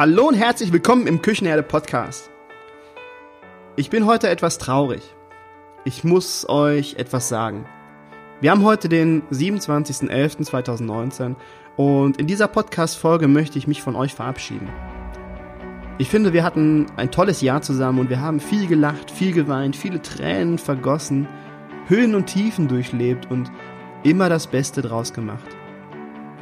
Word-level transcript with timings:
Hallo 0.00 0.28
und 0.28 0.34
herzlich 0.34 0.72
willkommen 0.72 1.06
im 1.06 1.20
Küchenherde 1.20 1.62
Podcast. 1.62 2.30
Ich 3.76 3.90
bin 3.90 4.06
heute 4.06 4.30
etwas 4.30 4.56
traurig. 4.56 5.02
Ich 5.84 6.04
muss 6.04 6.48
euch 6.48 6.94
etwas 6.94 7.28
sagen. 7.28 7.66
Wir 8.40 8.50
haben 8.50 8.64
heute 8.64 8.88
den 8.88 9.24
27.11.2019 9.24 11.34
und 11.76 12.16
in 12.16 12.26
dieser 12.26 12.48
Podcast-Folge 12.48 13.28
möchte 13.28 13.58
ich 13.58 13.66
mich 13.66 13.82
von 13.82 13.94
euch 13.94 14.14
verabschieden. 14.14 14.70
Ich 15.98 16.08
finde, 16.08 16.32
wir 16.32 16.44
hatten 16.44 16.86
ein 16.96 17.10
tolles 17.10 17.42
Jahr 17.42 17.60
zusammen 17.60 17.98
und 17.98 18.08
wir 18.08 18.22
haben 18.22 18.40
viel 18.40 18.68
gelacht, 18.68 19.10
viel 19.10 19.32
geweint, 19.32 19.76
viele 19.76 20.00
Tränen 20.00 20.56
vergossen, 20.56 21.28
Höhen 21.88 22.14
und 22.14 22.24
Tiefen 22.24 22.68
durchlebt 22.68 23.30
und 23.30 23.52
immer 24.02 24.30
das 24.30 24.46
Beste 24.46 24.80
draus 24.80 25.12
gemacht. 25.12 25.44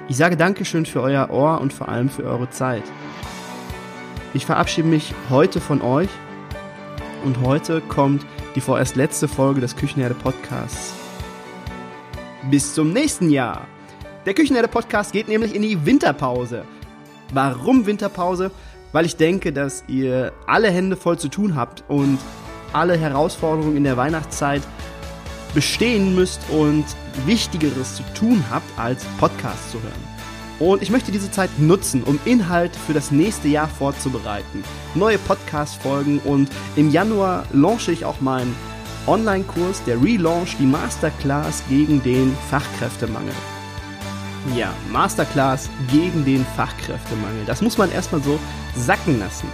Ich 0.06 0.16
sage 0.16 0.36
Dankeschön 0.36 0.86
für 0.86 1.02
euer 1.02 1.30
Ohr 1.30 1.60
und 1.60 1.72
vor 1.72 1.88
allem 1.88 2.08
für 2.08 2.22
eure 2.22 2.50
Zeit. 2.50 2.84
Ich 4.34 4.44
verabschiede 4.44 4.88
mich 4.88 5.14
heute 5.30 5.58
von 5.58 5.80
euch 5.80 6.10
und 7.24 7.40
heute 7.40 7.80
kommt 7.80 8.26
die 8.54 8.60
vorerst 8.60 8.94
letzte 8.94 9.26
Folge 9.26 9.62
des 9.62 9.74
Küchenherde 9.74 10.14
Podcasts. 10.14 10.92
Bis 12.50 12.74
zum 12.74 12.92
nächsten 12.92 13.30
Jahr. 13.30 13.66
Der 14.26 14.34
Küchenherde 14.34 14.68
Podcast 14.68 15.12
geht 15.12 15.28
nämlich 15.28 15.54
in 15.54 15.62
die 15.62 15.86
Winterpause. 15.86 16.64
Warum 17.32 17.86
Winterpause? 17.86 18.50
Weil 18.92 19.06
ich 19.06 19.16
denke, 19.16 19.50
dass 19.50 19.84
ihr 19.88 20.32
alle 20.46 20.70
Hände 20.70 20.96
voll 20.96 21.18
zu 21.18 21.28
tun 21.28 21.56
habt 21.56 21.84
und 21.88 22.18
alle 22.74 22.98
Herausforderungen 22.98 23.78
in 23.78 23.84
der 23.84 23.96
Weihnachtszeit 23.96 24.62
bestehen 25.54 26.14
müsst 26.14 26.42
und 26.50 26.84
Wichtigeres 27.24 27.96
zu 27.96 28.02
tun 28.14 28.44
habt, 28.50 28.78
als 28.78 29.04
Podcast 29.18 29.70
zu 29.70 29.80
hören. 29.82 30.17
Und 30.58 30.82
ich 30.82 30.90
möchte 30.90 31.12
diese 31.12 31.30
Zeit 31.30 31.50
nutzen, 31.58 32.02
um 32.02 32.18
Inhalt 32.24 32.74
für 32.74 32.92
das 32.92 33.10
nächste 33.10 33.48
Jahr 33.48 33.68
vorzubereiten. 33.68 34.64
Neue 34.94 35.18
Podcast-Folgen 35.18 36.18
und 36.20 36.50
im 36.74 36.90
Januar 36.90 37.44
launche 37.52 37.92
ich 37.92 38.04
auch 38.04 38.20
meinen 38.20 38.54
Online-Kurs, 39.06 39.82
der 39.84 40.02
Relaunch, 40.02 40.56
die 40.58 40.66
Masterclass 40.66 41.62
gegen 41.68 42.02
den 42.02 42.36
Fachkräftemangel. 42.50 43.32
Ja, 44.56 44.72
Masterclass 44.92 45.70
gegen 45.90 46.24
den 46.24 46.44
Fachkräftemangel. 46.56 47.44
Das 47.46 47.62
muss 47.62 47.78
man 47.78 47.90
erstmal 47.90 48.22
so 48.22 48.38
sacken 48.74 49.18
lassen. 49.18 49.48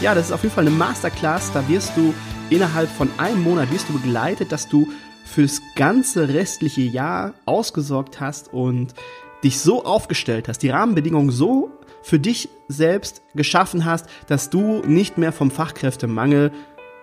Ja, 0.00 0.14
das 0.14 0.26
ist 0.26 0.32
auf 0.32 0.42
jeden 0.42 0.54
Fall 0.54 0.66
eine 0.66 0.76
Masterclass. 0.76 1.52
Da 1.52 1.66
wirst 1.68 1.96
du 1.96 2.12
innerhalb 2.50 2.90
von 2.90 3.08
einem 3.16 3.42
Monat 3.42 3.72
wirst 3.72 3.88
du 3.88 3.94
begleitet, 3.94 4.52
dass 4.52 4.68
du 4.68 4.88
fürs 5.24 5.62
ganze 5.74 6.28
restliche 6.28 6.82
Jahr 6.82 7.34
ausgesorgt 7.46 8.20
hast 8.20 8.52
und 8.52 8.94
dich 9.44 9.60
so 9.60 9.84
aufgestellt 9.84 10.48
hast, 10.48 10.58
die 10.58 10.70
Rahmenbedingungen 10.70 11.30
so 11.30 11.70
für 12.02 12.18
dich 12.18 12.48
selbst 12.68 13.22
geschaffen 13.34 13.84
hast, 13.84 14.06
dass 14.26 14.50
du 14.50 14.82
nicht 14.86 15.18
mehr 15.18 15.32
vom 15.32 15.50
Fachkräftemangel 15.50 16.50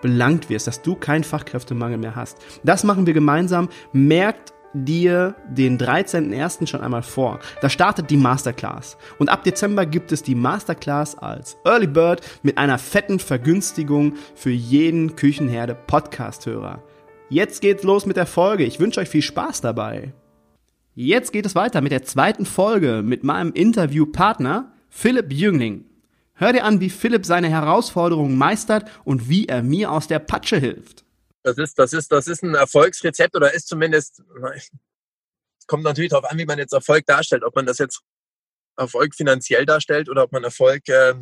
belangt 0.00 0.50
wirst, 0.50 0.66
dass 0.66 0.82
du 0.82 0.94
keinen 0.94 1.24
Fachkräftemangel 1.24 1.98
mehr 1.98 2.16
hast. 2.16 2.38
Das 2.64 2.84
machen 2.84 3.06
wir 3.06 3.14
gemeinsam. 3.14 3.68
Merkt 3.92 4.52
dir 4.74 5.34
den 5.48 5.78
13.01. 5.78 6.66
schon 6.66 6.80
einmal 6.80 7.02
vor. 7.02 7.40
Da 7.60 7.68
startet 7.68 8.10
die 8.10 8.16
Masterclass. 8.16 8.96
Und 9.18 9.28
ab 9.28 9.44
Dezember 9.44 9.86
gibt 9.86 10.12
es 10.12 10.22
die 10.22 10.34
Masterclass 10.34 11.16
als 11.16 11.56
Early 11.64 11.86
Bird 11.86 12.22
mit 12.42 12.58
einer 12.58 12.78
fetten 12.78 13.18
Vergünstigung 13.18 14.14
für 14.34 14.50
jeden 14.50 15.14
Küchenherde 15.14 15.74
Podcast-Hörer. 15.74 16.82
Jetzt 17.28 17.60
geht's 17.60 17.82
los 17.82 18.06
mit 18.06 18.16
der 18.16 18.26
Folge. 18.26 18.64
Ich 18.64 18.80
wünsche 18.80 19.00
euch 19.00 19.08
viel 19.08 19.22
Spaß 19.22 19.60
dabei. 19.60 20.12
Jetzt 20.94 21.32
geht 21.32 21.46
es 21.46 21.54
weiter 21.54 21.80
mit 21.80 21.92
der 21.92 22.04
zweiten 22.04 22.44
Folge 22.44 23.02
mit 23.02 23.24
meinem 23.24 23.52
Interviewpartner 23.52 24.72
Philipp 24.90 25.32
Jüngling. 25.32 25.86
Hör 26.34 26.52
dir 26.52 26.64
an, 26.64 26.80
wie 26.80 26.90
Philipp 26.90 27.24
seine 27.24 27.48
Herausforderungen 27.48 28.36
meistert 28.36 28.90
und 29.04 29.28
wie 29.28 29.46
er 29.46 29.62
mir 29.62 29.90
aus 29.90 30.06
der 30.06 30.18
Patsche 30.18 30.58
hilft. 30.58 31.04
Das 31.42 31.56
ist, 31.56 31.78
das 31.78 31.92
ist, 31.92 32.12
das 32.12 32.26
ist 32.26 32.42
ein 32.42 32.54
Erfolgsrezept 32.54 33.34
oder 33.34 33.54
ist 33.54 33.68
zumindest, 33.68 34.22
kommt 35.66 35.84
natürlich 35.84 36.10
darauf 36.10 36.30
an, 36.30 36.38
wie 36.38 36.44
man 36.44 36.58
jetzt 36.58 36.72
Erfolg 36.72 37.06
darstellt. 37.06 37.42
Ob 37.42 37.56
man 37.56 37.64
das 37.64 37.78
jetzt 37.78 38.02
Erfolg 38.76 39.14
finanziell 39.14 39.64
darstellt 39.64 40.10
oder 40.10 40.24
ob 40.24 40.32
man 40.32 40.44
Erfolg 40.44 40.86
äh, 40.88 41.14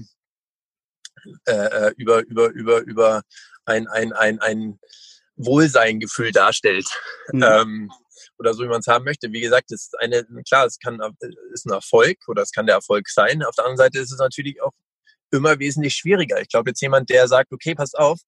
äh, 1.44 1.92
über, 1.96 2.24
über, 2.26 2.48
über, 2.50 2.80
über 2.80 3.22
ein, 3.66 3.86
ein, 3.86 4.12
ein, 4.12 4.40
ein 4.40 4.78
Wohlseingefühl 5.36 6.32
darstellt. 6.32 6.86
Mhm. 7.32 7.42
Ähm, 7.42 7.92
oder 8.40 8.54
so, 8.54 8.64
wie 8.64 8.68
man 8.68 8.80
es 8.80 8.86
haben 8.86 9.04
möchte. 9.04 9.30
Wie 9.32 9.40
gesagt, 9.40 9.70
ist 9.70 9.96
eine, 10.00 10.26
klar, 10.48 10.66
es 10.66 10.78
kann, 10.78 10.98
ist 11.52 11.66
ein 11.66 11.72
Erfolg 11.72 12.18
oder 12.26 12.42
es 12.42 12.50
kann 12.50 12.66
der 12.66 12.76
Erfolg 12.76 13.08
sein. 13.08 13.44
Auf 13.44 13.54
der 13.54 13.66
anderen 13.66 13.76
Seite 13.76 13.98
ist 14.00 14.10
es 14.10 14.18
natürlich 14.18 14.60
auch 14.62 14.72
immer 15.30 15.58
wesentlich 15.60 15.94
schwieriger. 15.94 16.40
Ich 16.40 16.48
glaube, 16.48 16.70
jetzt 16.70 16.80
jemand, 16.80 17.10
der 17.10 17.28
sagt, 17.28 17.52
okay, 17.52 17.74
passt 17.74 17.96
auf, 17.96 18.18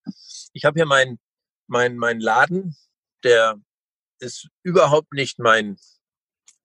ich 0.53 0.65
habe 0.65 0.79
hier 0.79 0.87
meinen 0.87 1.19
mein, 1.67 1.97
mein 1.97 2.21
Laden, 2.21 2.77
der 3.25 3.57
ist 4.19 4.49
überhaupt 4.63 5.13
nicht 5.13 5.39
mein, 5.39 5.77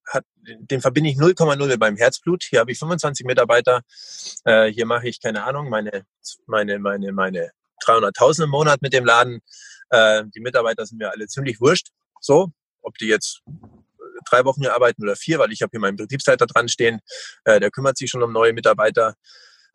hat, 0.07 0.25
den 0.35 0.81
verbinde 0.81 1.09
ich 1.09 1.17
0,0 1.17 1.67
mit 1.67 1.79
meinem 1.79 1.97
Herzblut. 1.97 2.43
Hier 2.43 2.59
habe 2.59 2.71
ich 2.71 2.79
25 2.79 3.25
Mitarbeiter. 3.25 3.81
Äh, 4.43 4.67
hier 4.71 4.85
mache 4.85 5.07
ich, 5.07 5.21
keine 5.21 5.43
Ahnung, 5.43 5.69
meine, 5.69 6.05
meine, 6.45 6.79
meine, 6.79 7.11
meine 7.13 7.51
300.000 7.85 8.43
im 8.43 8.49
Monat 8.49 8.81
mit 8.81 8.93
dem 8.93 9.05
Laden. 9.05 9.39
Äh, 9.89 10.23
die 10.35 10.41
Mitarbeiter 10.41 10.85
sind 10.85 10.97
mir 10.97 11.11
alle 11.11 11.27
ziemlich 11.27 11.59
wurscht. 11.59 11.89
So, 12.19 12.51
ob 12.87 12.97
die 12.97 13.07
jetzt 13.07 13.41
äh, 13.47 13.51
drei 14.29 14.45
Wochen 14.45 14.61
hier 14.61 14.73
arbeiten 14.73 15.03
oder 15.03 15.15
vier, 15.15 15.39
weil 15.39 15.51
ich 15.51 15.61
habe 15.61 15.71
hier 15.71 15.79
meinen 15.79 15.97
Betriebsleiter 15.97 16.47
dran 16.47 16.69
stehen, 16.69 17.01
äh, 17.43 17.59
der 17.59 17.69
kümmert 17.69 17.97
sich 17.97 18.09
schon 18.09 18.23
um 18.23 18.31
neue 18.31 18.53
Mitarbeiter, 18.53 19.15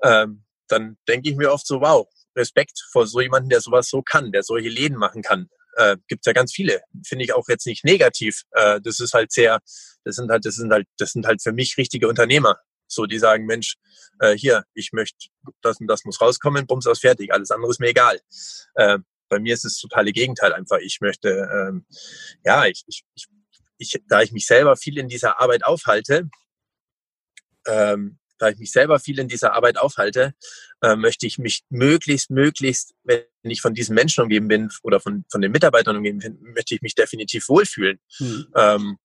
ähm, 0.03 0.45
dann 0.69 0.97
denke 1.07 1.31
ich 1.31 1.37
mir 1.37 1.53
oft 1.53 1.67
so, 1.67 1.81
wow, 1.81 2.09
Respekt 2.35 2.83
vor 2.91 3.07
so 3.07 3.21
jemandem, 3.21 3.51
der 3.51 3.61
sowas 3.61 3.89
so 3.89 4.03
kann, 4.03 4.33
der 4.33 4.43
solche 4.43 4.71
Läden 4.71 4.97
machen 4.97 5.23
kann. 5.23 5.49
Äh, 5.77 5.97
Gibt 6.09 6.27
ja 6.27 6.33
ganz 6.33 6.53
viele. 6.53 6.81
Finde 7.05 7.25
ich 7.25 7.35
auch 7.35 7.49
jetzt 7.49 7.67
nicht 7.67 7.85
negativ. 7.85 8.43
Äh, 8.53 8.81
das 8.83 9.01
ist 9.01 9.13
halt 9.13 9.33
sehr, 9.33 9.61
das 10.05 10.17
sind 10.17 10.31
halt, 10.31 10.45
das 10.45 10.57
sind 10.57 10.73
halt, 10.73 10.87
das 10.99 11.13
sind 11.13 11.27
halt 11.27 11.43
für 11.43 11.53
mich 11.53 11.77
richtige 11.77 12.09
Unternehmer. 12.09 12.59
So, 12.87 13.07
die 13.07 13.19
sagen, 13.19 13.47
Mensch, 13.47 13.77
äh, 14.21 14.37
hier, 14.37 14.65
ich 14.75 14.93
möchte, 14.93 15.29
das 15.63 15.81
und 15.81 15.87
das 15.87 16.05
muss 16.05 16.21
rauskommen, 16.21 16.67
bums 16.67 16.87
aus 16.87 17.01
fertig, 17.01 17.33
alles 17.33 17.51
andere 17.51 17.71
ist 17.71 17.81
mir 17.81 17.89
egal. 17.89 18.21
Äh, 18.75 18.99
bei 19.33 19.41
mir 19.41 19.55
ist 19.55 19.65
es 19.65 19.75
das 19.75 19.81
totale 19.81 20.13
Gegenteil 20.13 20.53
einfach. 20.53 20.77
Ich 20.79 21.01
möchte, 21.01 21.31
ähm, 21.31 21.87
ja, 22.45 22.67
ich, 22.67 22.85
ich, 22.87 23.03
ich, 23.15 23.27
ich, 23.79 24.03
da 24.07 24.21
ich 24.21 24.31
mich 24.31 24.47
selber 24.47 24.77
viel 24.77 24.99
in 24.99 25.09
dieser 25.09 25.41
Arbeit 25.41 25.65
aufhalte, 25.65 26.29
ähm, 27.67 28.19
da 28.37 28.51
ich 28.51 28.59
mich 28.59 28.73
selber 28.73 28.99
viel 28.99 29.19
in 29.19 29.29
dieser 29.29 29.55
Arbeit 29.55 29.79
aufhalte, 29.79 30.35
äh, 30.83 30.97
möchte 30.97 31.27
ich 31.27 31.39
mich 31.39 31.63
möglichst, 31.71 32.31
möglichst, 32.31 32.93
wenn 33.05 33.25
ich 33.45 33.63
von 33.63 33.73
diesen 33.73 33.95
Menschen 33.95 34.23
umgeben 34.23 34.49
bin 34.49 34.69
oder 34.83 35.01
von, 35.01 35.25
von 35.31 35.41
den 35.41 35.53
Mitarbeitern 35.53 35.97
umgeben 35.97 36.19
bin, 36.19 36.39
möchte 36.43 36.75
ich 36.75 36.83
mich 36.83 36.95
definitiv 36.95 37.49
wohlfühlen. 37.49 37.99
Mhm. 38.19 38.49
Ähm, 38.55 38.99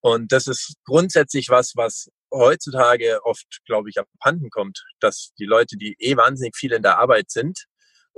und 0.00 0.30
das 0.32 0.46
ist 0.46 0.74
grundsätzlich 0.84 1.48
was, 1.48 1.72
was 1.74 2.10
heutzutage 2.30 3.24
oft, 3.24 3.46
glaube 3.64 3.88
ich, 3.88 3.98
abhanden 3.98 4.50
kommt, 4.50 4.84
dass 4.98 5.32
die 5.38 5.46
Leute, 5.46 5.78
die 5.78 5.96
eh 5.98 6.18
wahnsinnig 6.18 6.54
viel 6.54 6.72
in 6.72 6.82
der 6.82 6.98
Arbeit 6.98 7.30
sind, 7.30 7.66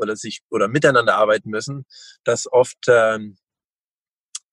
oder 0.02 0.16
sich 0.16 0.42
oder 0.50 0.68
miteinander 0.68 1.16
arbeiten 1.16 1.50
müssen, 1.50 1.86
dass 2.24 2.50
oft 2.50 2.84
ähm, 2.88 3.38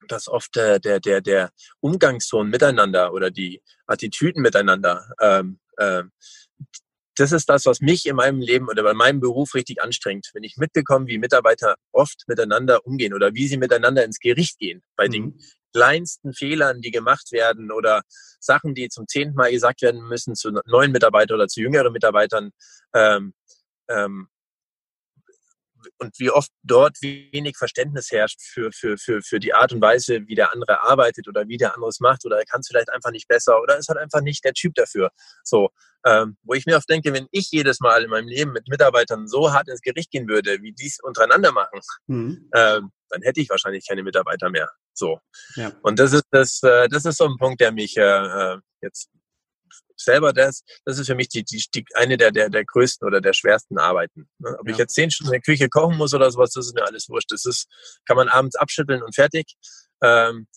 dass 0.07 0.27
oft 0.27 0.55
äh, 0.57 0.79
der 0.79 0.99
der 0.99 1.21
der 1.21 1.51
Umgangston 1.81 2.49
miteinander 2.49 3.13
oder 3.13 3.31
die 3.31 3.61
Attitüden 3.87 4.41
miteinander 4.41 5.09
ähm, 5.19 5.59
äh, 5.77 6.03
das 7.19 7.33
ist 7.33 7.49
das, 7.49 7.65
was 7.65 7.81
mich 7.81 8.05
in 8.05 8.15
meinem 8.15 8.39
Leben 8.39 8.69
oder 8.69 8.81
bei 8.81 8.93
meinem 8.93 9.19
Beruf 9.19 9.53
richtig 9.53 9.83
anstrengt. 9.83 10.29
Wenn 10.33 10.43
ich 10.43 10.55
mitbekomme, 10.55 11.07
wie 11.07 11.17
Mitarbeiter 11.17 11.75
oft 11.91 12.23
miteinander 12.27 12.85
umgehen 12.85 13.13
oder 13.13 13.33
wie 13.33 13.47
sie 13.47 13.57
miteinander 13.57 14.05
ins 14.05 14.19
Gericht 14.19 14.57
gehen, 14.57 14.81
bei 14.95 15.07
mhm. 15.07 15.11
den 15.11 15.39
kleinsten 15.73 16.33
Fehlern, 16.33 16.81
die 16.81 16.91
gemacht 16.91 17.31
werden 17.33 17.71
oder 17.71 18.03
Sachen, 18.39 18.73
die 18.73 18.87
zum 18.87 19.05
zehnten 19.07 19.35
Mal 19.35 19.51
gesagt 19.51 19.81
werden 19.81 20.01
müssen 20.07 20.35
zu 20.35 20.51
neuen 20.65 20.93
Mitarbeitern 20.93 21.35
oder 21.35 21.47
zu 21.47 21.59
jüngeren 21.59 21.91
Mitarbeitern, 21.91 22.51
ähm, 22.93 23.33
ähm, 23.89 24.29
und 25.97 26.17
wie 26.19 26.29
oft 26.29 26.51
dort 26.63 27.01
wenig 27.01 27.57
Verständnis 27.57 28.11
herrscht 28.11 28.39
für, 28.41 28.71
für, 28.71 28.97
für, 28.97 29.21
für 29.21 29.39
die 29.39 29.53
Art 29.53 29.73
und 29.73 29.81
Weise, 29.81 30.27
wie 30.27 30.35
der 30.35 30.53
andere 30.53 30.81
arbeitet 30.83 31.27
oder 31.27 31.47
wie 31.47 31.57
der 31.57 31.75
andere 31.75 31.89
es 31.89 31.99
macht 31.99 32.25
oder 32.25 32.37
er 32.37 32.45
kann 32.45 32.61
es 32.61 32.67
vielleicht 32.67 32.91
einfach 32.91 33.11
nicht 33.11 33.27
besser 33.27 33.61
oder 33.61 33.77
ist 33.77 33.89
halt 33.89 33.99
einfach 33.99 34.21
nicht 34.21 34.43
der 34.43 34.53
Typ 34.53 34.75
dafür. 34.75 35.11
So, 35.43 35.69
ähm, 36.05 36.37
wo 36.43 36.53
ich 36.53 36.65
mir 36.65 36.77
oft 36.77 36.89
denke, 36.89 37.13
wenn 37.13 37.27
ich 37.31 37.51
jedes 37.51 37.79
Mal 37.79 38.03
in 38.03 38.09
meinem 38.09 38.27
Leben 38.27 38.51
mit 38.51 38.67
Mitarbeitern 38.67 39.27
so 39.27 39.51
hart 39.51 39.67
ins 39.67 39.81
Gericht 39.81 40.11
gehen 40.11 40.27
würde, 40.27 40.61
wie 40.61 40.73
die 40.73 40.87
es 40.87 40.99
untereinander 41.01 41.51
machen, 41.51 41.79
mhm. 42.07 42.49
ähm, 42.53 42.91
dann 43.09 43.21
hätte 43.21 43.41
ich 43.41 43.49
wahrscheinlich 43.49 43.87
keine 43.87 44.03
Mitarbeiter 44.03 44.49
mehr. 44.49 44.69
So. 44.93 45.19
Ja. 45.55 45.71
Und 45.81 45.99
das 45.99 46.13
ist 46.13 46.25
das, 46.31 46.61
äh, 46.63 46.87
das 46.89 47.05
ist 47.05 47.17
so 47.17 47.25
ein 47.25 47.37
Punkt, 47.37 47.59
der 47.61 47.71
mich 47.71 47.97
äh, 47.97 48.01
äh 48.01 48.57
jetzt 48.81 49.09
selber 49.99 50.33
das, 50.33 50.63
das 50.85 50.99
ist 50.99 51.07
für 51.07 51.15
mich 51.15 51.29
die, 51.29 51.43
die, 51.43 51.63
die 51.73 51.85
eine 51.95 52.17
der, 52.17 52.31
der, 52.31 52.49
der 52.49 52.65
größten 52.65 53.07
oder 53.07 53.21
der 53.21 53.33
schwersten 53.33 53.77
Arbeiten. 53.77 54.29
Ne? 54.39 54.55
Ob 54.59 54.67
ja. 54.67 54.73
ich 54.73 54.77
jetzt 54.77 54.95
zehn 54.95 55.11
Stunden 55.11 55.33
in 55.33 55.39
der 55.39 55.41
Küche 55.41 55.69
kochen 55.69 55.97
muss 55.97 56.13
oder 56.13 56.31
sowas, 56.31 56.51
das 56.51 56.67
ist 56.67 56.75
mir 56.75 56.85
alles 56.85 57.09
wurscht. 57.09 57.31
Das 57.31 57.45
ist, 57.45 57.67
kann 58.05 58.17
man 58.17 58.29
abends 58.29 58.55
abschütteln 58.55 59.03
und 59.03 59.15
fertig. 59.15 59.55
Ähm, 60.01 60.47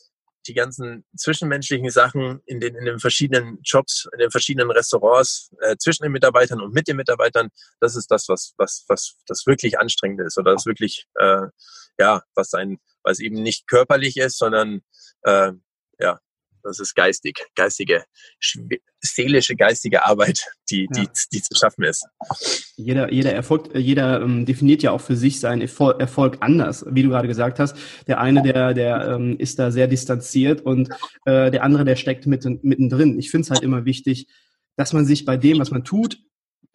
die 0.46 0.54
ganzen 0.54 1.04
zwischenmenschlichen 1.16 1.90
Sachen 1.90 2.40
in 2.46 2.60
den, 2.60 2.74
in 2.74 2.84
den 2.84 2.98
verschiedenen 2.98 3.60
Jobs, 3.62 4.08
in 4.12 4.18
den 4.18 4.30
verschiedenen 4.30 4.70
Restaurants, 4.70 5.50
äh, 5.60 5.76
zwischen 5.76 6.02
den 6.02 6.12
Mitarbeitern 6.12 6.60
und 6.60 6.74
mit 6.74 6.88
den 6.88 6.96
Mitarbeitern, 6.96 7.50
das 7.80 7.96
ist 7.96 8.10
das, 8.10 8.28
was, 8.28 8.54
was, 8.56 8.84
was 8.88 9.16
das 9.26 9.46
wirklich 9.46 9.78
anstrengend 9.78 10.20
ist 10.20 10.38
oder 10.38 10.52
das 10.52 10.66
wirklich, 10.66 11.06
äh, 11.14 11.46
ja, 11.98 12.22
was 12.34 12.54
ein, 12.54 12.78
was 13.02 13.20
eben 13.20 13.36
nicht 13.42 13.68
körperlich 13.68 14.16
ist, 14.16 14.38
sondern 14.38 14.82
äh, 15.22 15.52
ja, 16.00 16.20
das 16.62 16.80
ist 16.80 16.94
geistig, 16.94 17.46
geistige, 17.54 18.04
seelische, 19.00 19.56
geistige 19.56 20.04
Arbeit, 20.04 20.44
die, 20.70 20.88
ja. 20.94 21.02
die, 21.02 21.08
die 21.32 21.42
zu 21.42 21.54
schaffen 21.54 21.84
ist. 21.84 22.06
Jeder, 22.76 23.12
jeder 23.12 23.32
Erfolg, 23.32 23.70
jeder 23.74 24.22
ähm, 24.22 24.46
definiert 24.46 24.82
ja 24.82 24.92
auch 24.92 25.00
für 25.00 25.16
sich 25.16 25.40
seinen 25.40 25.62
Erfolg, 25.62 26.00
Erfolg 26.00 26.38
anders, 26.40 26.84
wie 26.88 27.02
du 27.02 27.10
gerade 27.10 27.28
gesagt 27.28 27.58
hast. 27.58 27.76
Der 28.06 28.20
eine, 28.20 28.42
der, 28.42 28.74
der 28.74 29.08
ähm, 29.08 29.38
ist 29.38 29.58
da 29.58 29.70
sehr 29.70 29.86
distanziert 29.86 30.60
und 30.62 30.88
äh, 31.24 31.50
der 31.50 31.62
andere, 31.62 31.84
der 31.84 31.96
steckt 31.96 32.26
mitten, 32.26 32.60
mittendrin. 32.62 33.18
Ich 33.18 33.30
finde 33.30 33.44
es 33.44 33.50
halt 33.50 33.62
immer 33.62 33.84
wichtig, 33.84 34.28
dass 34.76 34.92
man 34.92 35.04
sich 35.04 35.24
bei 35.24 35.36
dem, 35.36 35.58
was 35.58 35.70
man 35.70 35.84
tut, 35.84 36.18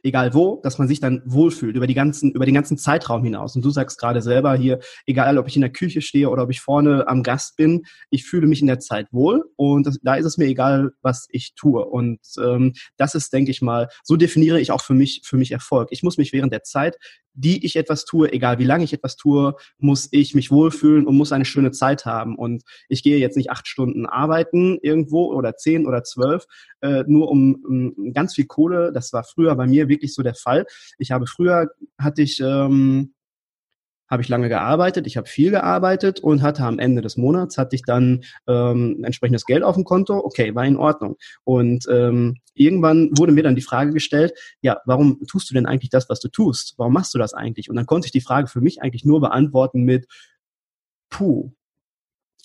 egal 0.03 0.33
wo, 0.33 0.59
dass 0.63 0.77
man 0.77 0.87
sich 0.87 0.99
dann 0.99 1.21
wohlfühlt 1.25 1.75
über 1.75 1.87
die 1.87 1.93
ganzen, 1.93 2.31
über 2.31 2.45
den 2.45 2.55
ganzen 2.55 2.77
Zeitraum 2.77 3.23
hinaus. 3.23 3.55
Und 3.55 3.63
du 3.63 3.69
sagst 3.69 3.99
gerade 3.99 4.21
selber 4.21 4.55
hier, 4.55 4.79
egal 5.05 5.37
ob 5.37 5.47
ich 5.47 5.55
in 5.55 5.61
der 5.61 5.71
Küche 5.71 6.01
stehe 6.01 6.29
oder 6.29 6.43
ob 6.43 6.51
ich 6.51 6.61
vorne 6.61 7.07
am 7.07 7.23
Gast 7.23 7.57
bin, 7.57 7.83
ich 8.09 8.25
fühle 8.25 8.47
mich 8.47 8.61
in 8.61 8.67
der 8.67 8.79
Zeit 8.79 9.07
wohl 9.11 9.43
und 9.55 9.87
das, 9.87 9.97
da 10.01 10.15
ist 10.15 10.25
es 10.25 10.37
mir 10.37 10.45
egal, 10.45 10.91
was 11.01 11.27
ich 11.31 11.53
tue. 11.55 11.85
Und 11.85 12.19
ähm, 12.41 12.73
das 12.97 13.15
ist, 13.15 13.33
denke 13.33 13.51
ich 13.51 13.61
mal, 13.61 13.89
so 14.03 14.15
definiere 14.15 14.59
ich 14.59 14.71
auch 14.71 14.81
für 14.81 14.93
mich, 14.93 15.21
für 15.23 15.37
mich 15.37 15.51
Erfolg. 15.51 15.89
Ich 15.91 16.03
muss 16.03 16.17
mich 16.17 16.33
während 16.33 16.53
der 16.53 16.63
Zeit, 16.63 16.97
die 17.37 17.63
ich 17.65 17.75
etwas 17.75 18.03
tue, 18.03 18.33
egal 18.33 18.57
wie 18.59 18.65
lange 18.65 18.83
ich 18.83 18.93
etwas 18.93 19.15
tue, 19.15 19.55
muss 19.77 20.09
ich 20.11 20.33
mich 20.33 20.51
wohlfühlen 20.51 21.05
und 21.05 21.15
muss 21.15 21.31
eine 21.31 21.45
schöne 21.45 21.71
Zeit 21.71 22.05
haben. 22.05 22.35
Und 22.35 22.63
ich 22.89 23.03
gehe 23.03 23.19
jetzt 23.19 23.37
nicht 23.37 23.51
acht 23.51 23.67
Stunden 23.67 24.05
arbeiten 24.05 24.79
irgendwo 24.81 25.33
oder 25.33 25.55
zehn 25.55 25.87
oder 25.87 26.03
zwölf, 26.03 26.45
äh, 26.81 27.03
nur 27.07 27.29
um, 27.29 27.93
um 27.95 28.13
ganz 28.13 28.33
viel 28.33 28.45
Kohle. 28.45 28.91
Das 28.91 29.13
war 29.13 29.23
früher 29.23 29.55
bei 29.55 29.67
mir 29.67 29.87
wirklich 29.87 30.13
so 30.13 30.23
der 30.23 30.35
Fall. 30.35 30.65
Ich 30.97 31.11
habe 31.11 31.27
früher, 31.27 31.69
hatte 31.99 32.23
ich, 32.23 32.39
ähm, 32.39 33.13
habe 34.09 34.21
ich 34.21 34.29
lange 34.29 34.49
gearbeitet, 34.49 35.07
ich 35.07 35.17
habe 35.17 35.27
viel 35.27 35.51
gearbeitet 35.51 36.19
und 36.19 36.41
hatte 36.41 36.63
am 36.63 36.79
Ende 36.79 37.01
des 37.01 37.17
Monats 37.17 37.57
hatte 37.57 37.75
ich 37.75 37.83
dann 37.83 38.23
ähm, 38.47 39.03
entsprechendes 39.03 39.45
Geld 39.45 39.63
auf 39.63 39.75
dem 39.75 39.83
Konto. 39.83 40.17
Okay, 40.17 40.55
war 40.55 40.65
in 40.65 40.77
Ordnung. 40.77 41.17
Und 41.43 41.85
ähm, 41.91 42.37
irgendwann 42.53 43.09
wurde 43.17 43.31
mir 43.31 43.43
dann 43.43 43.55
die 43.55 43.61
Frage 43.61 43.91
gestellt, 43.91 44.33
ja, 44.61 44.77
warum 44.85 45.19
tust 45.27 45.49
du 45.49 45.53
denn 45.53 45.65
eigentlich 45.65 45.89
das, 45.89 46.09
was 46.09 46.19
du 46.19 46.29
tust? 46.29 46.75
Warum 46.77 46.93
machst 46.93 47.13
du 47.13 47.17
das 47.17 47.33
eigentlich? 47.33 47.69
Und 47.69 47.75
dann 47.75 47.85
konnte 47.85 48.05
ich 48.05 48.11
die 48.11 48.21
Frage 48.21 48.47
für 48.47 48.61
mich 48.61 48.81
eigentlich 48.81 49.05
nur 49.05 49.19
beantworten 49.19 49.83
mit, 49.83 50.07
puh, 51.09 51.51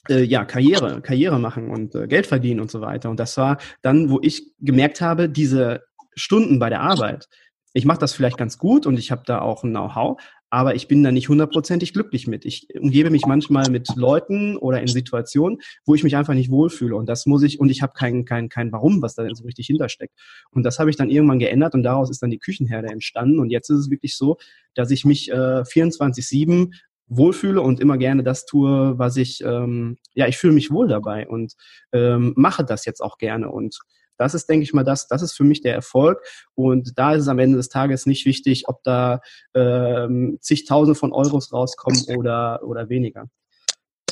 äh, 0.09 0.23
ja, 0.23 0.45
Karriere, 0.45 1.01
Karriere 1.01 1.39
machen 1.39 1.71
und 1.71 1.95
äh, 1.95 2.09
Geld 2.09 2.27
verdienen 2.27 2.61
und 2.61 2.71
so 2.71 2.81
weiter. 2.81 3.11
Und 3.11 3.21
das 3.21 3.37
war 3.37 3.59
dann, 3.83 4.11
wo 4.11 4.19
ich 4.21 4.53
gemerkt 4.59 5.01
habe, 5.01 5.29
diese 5.29 5.83
Stunden 6.15 6.59
bei 6.59 6.69
der 6.69 6.81
Arbeit, 6.81 7.29
ich 7.73 7.85
mache 7.85 8.01
das 8.01 8.13
vielleicht 8.13 8.37
ganz 8.37 8.59
gut 8.59 8.87
und 8.87 8.99
ich 8.99 9.11
habe 9.11 9.23
da 9.25 9.41
auch 9.41 9.65
ein 9.65 9.71
Know-how, 9.71 10.21
aber 10.53 10.75
ich 10.75 10.87
bin 10.87 11.03
da 11.03 11.11
nicht 11.11 11.31
hundertprozentig 11.31 11.95
glücklich 11.95 12.27
mit. 12.27 12.45
Ich 12.45 12.69
umgebe 12.79 13.09
mich 13.09 13.25
manchmal 13.25 13.71
mit 13.71 13.89
Leuten 13.97 14.59
oder 14.59 14.83
in 14.83 14.87
Situationen, 14.87 15.63
wo 15.87 15.95
ich 15.95 16.05
mich 16.05 16.15
einfach 16.15 16.35
nicht 16.35 16.51
wohlfühle 16.51 16.95
und 16.95 17.09
das 17.09 17.25
muss 17.25 17.43
ich 17.43 17.59
und 17.59 17.71
ich 17.71 17.81
habe 17.81 17.95
kein 17.97 18.27
kein 18.27 18.51
kein 18.51 18.71
Warum, 18.71 19.01
was 19.01 19.15
da 19.15 19.27
so 19.33 19.45
richtig 19.45 19.69
hintersteckt. 19.69 20.13
Und 20.51 20.65
das 20.65 20.79
habe 20.79 20.91
ich 20.91 20.97
dann 20.97 21.09
irgendwann 21.09 21.39
geändert 21.39 21.73
und 21.73 21.83
daraus 21.83 22.11
ist 22.11 22.23
dann 22.23 22.29
die 22.29 22.39
Küchenherde 22.39 22.89
entstanden 22.89 23.41
und 23.41 23.49
jetzt 23.49 23.71
ist 23.71 23.79
es 23.79 23.91
wirklich 23.91 24.15
so, 24.15 24.37
dass 24.75 24.91
ich 24.91 25.07
mich 25.07 25.31
äh, 25.31 25.63
24/7 25.65 26.75
wohlfühle 27.07 27.63
und 27.63 27.81
immer 27.81 27.97
gerne 27.97 28.23
das 28.23 28.45
tue, 28.45 28.99
was 28.99 29.17
ich, 29.17 29.43
ähm, 29.43 29.97
ja, 30.13 30.29
ich 30.29 30.37
fühle 30.37 30.53
mich 30.53 30.71
wohl 30.71 30.87
dabei 30.87 31.27
und 31.29 31.55
ähm, 31.93 32.35
mache 32.37 32.63
das 32.63 32.85
jetzt 32.85 33.01
auch 33.01 33.17
gerne. 33.17 33.51
Und 33.51 33.79
das 34.23 34.35
ist, 34.35 34.49
denke 34.49 34.63
ich 34.65 34.73
mal, 34.73 34.85
das, 34.85 35.09
das 35.09 35.23
ist 35.23 35.33
für 35.33 35.45
mich 35.45 35.61
der 35.63 35.75
Erfolg. 35.75 36.21
Und 36.55 36.99
da 36.99 37.15
ist 37.15 37.23
es 37.23 37.29
am 37.29 37.39
Ende 37.39 37.57
des 37.57 37.69
Tages 37.69 38.07
nicht 38.07 38.25
wichtig, 38.25 38.69
ob 38.69 38.83
da 38.85 39.21
ähm, 39.55 40.39
zigtausende 40.41 40.95
von 40.95 41.13
Euros 41.13 41.53
rauskommen 41.53 42.03
oder, 42.17 42.63
oder 42.65 42.89
weniger. 42.89 43.29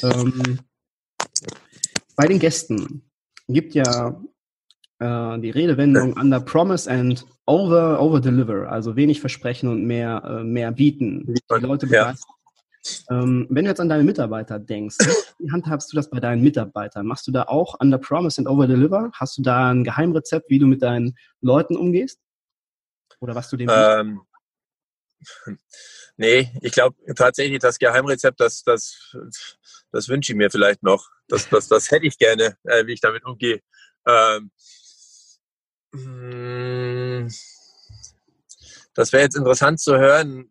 Ähm, 0.03 0.59
bei 2.17 2.27
den 2.27 2.39
Gästen 2.39 3.11
gibt 3.49 3.75
ja 3.75 4.21
äh, 4.99 5.39
die 5.39 5.51
Redewendung 5.51 6.15
under 6.15 6.41
promise 6.41 6.91
and 6.91 7.25
over 7.47 8.01
over 8.01 8.21
deliver, 8.21 8.71
also 8.71 8.97
wenig 8.97 9.21
versprechen 9.21 9.69
und 9.69 9.87
mehr 9.87 10.23
äh, 10.25 10.45
mehr 10.45 10.73
bieten. 10.73 11.35
Die 11.35 11.41
Leute 11.65 11.87
begeistern. 11.87 12.40
Ähm, 13.11 13.47
wenn 13.51 13.65
du 13.65 13.71
jetzt 13.71 13.81
an 13.81 13.89
deine 13.89 14.05
Mitarbeiter 14.05 14.59
denkst, 14.59 14.97
wie 15.39 15.51
handhabst 15.51 15.93
du 15.93 15.97
das 15.97 16.11
bei 16.11 16.21
deinen 16.21 16.43
Mitarbeitern? 16.43 17.07
Machst 17.07 17.27
du 17.27 17.33
da 17.33 17.45
auch 17.45 17.79
under 17.81 17.99
promise 17.99 18.41
and 18.41 18.49
over 18.49 18.67
deliver? 18.67 19.11
Hast 19.15 19.39
du 19.39 19.43
da 19.43 19.71
ein 19.71 19.85
Geheimrezept, 19.85 20.51
wie 20.51 20.59
du 20.59 20.67
mit 20.67 20.83
deinen 20.83 21.17
Leuten 21.41 21.77
umgehst? 21.77 22.21
Oder 23.21 23.35
was 23.35 23.51
du 23.51 23.57
dem 23.57 23.69
ähm, 23.71 24.21
Nee, 26.17 26.51
ich 26.61 26.73
glaube 26.73 26.97
tatsächlich, 27.15 27.61
das 27.61 27.79
Geheimrezept, 27.79 28.41
das, 28.41 28.63
das, 28.63 29.17
das 29.91 30.09
wünsche 30.09 30.33
ich 30.33 30.37
mir 30.37 30.51
vielleicht 30.51 30.83
noch. 30.83 31.09
Das, 31.29 31.49
das, 31.49 31.69
das 31.69 31.91
hätte 31.91 32.07
ich 32.07 32.19
gerne, 32.19 32.59
äh, 32.65 32.87
wie 32.87 32.93
ich 32.93 33.01
damit 33.01 33.25
umgehe. 33.25 33.61
Ähm, 34.07 34.51
hm, 35.95 37.31
das 38.95 39.13
wäre 39.13 39.23
jetzt 39.23 39.37
interessant 39.37 39.81
zu 39.81 39.97
hören, 39.97 40.51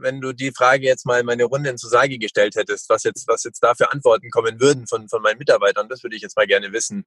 wenn 0.00 0.20
du 0.20 0.32
die 0.32 0.52
Frage 0.52 0.84
jetzt 0.84 1.06
mal 1.06 1.22
meine 1.22 1.44
Runde 1.44 1.70
in 1.70 1.78
Zusage 1.78 2.18
gestellt 2.18 2.56
hättest, 2.56 2.88
was 2.88 3.04
jetzt, 3.04 3.26
was 3.28 3.44
jetzt 3.44 3.62
da 3.62 3.74
für 3.74 3.90
Antworten 3.92 4.30
kommen 4.30 4.60
würden 4.60 4.86
von, 4.86 5.08
von 5.08 5.22
meinen 5.22 5.38
Mitarbeitern, 5.38 5.88
das 5.88 6.02
würde 6.02 6.16
ich 6.16 6.22
jetzt 6.22 6.36
mal 6.36 6.46
gerne 6.46 6.72
wissen. 6.72 7.06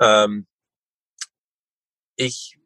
Ähm, 0.00 0.46
ich, 2.16 2.58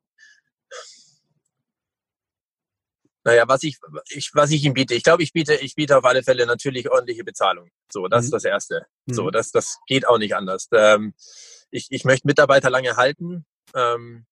naja, 3.25 3.49
was 3.49 3.65
ich, 3.65 3.79
ich, 4.11 4.31
was 4.35 4.51
ich 4.53 4.65
ihm 4.65 4.75
biete, 4.75 4.95
ich 4.95 5.03
glaube, 5.03 5.23
ich 5.23 5.33
biete, 5.33 5.55
ich 5.57 5.75
biete 5.75 5.97
auf 5.99 6.05
alle 6.05 6.23
Fälle 6.23 6.47
natürlich 6.47 6.91
ordentliche 6.91 7.25
Bezahlung. 7.25 7.71
So, 7.91 8.07
das 8.07 8.23
mhm. 8.23 8.25
ist 8.27 8.33
das 8.33 8.45
Erste. 8.45 8.87
Mhm. 9.07 9.15
So, 9.15 9.31
das, 9.31 9.51
das 9.51 9.79
geht 9.89 10.07
auch 10.07 10.19
nicht 10.19 10.37
anders. 10.37 10.69
Ähm, 10.73 11.15
ich, 11.71 11.89
ich 11.91 12.05
möchte 12.05 12.27
Mitarbeiter 12.27 12.71
lange 12.71 12.97
halten. 12.97 13.45
Ähm, 13.75 14.27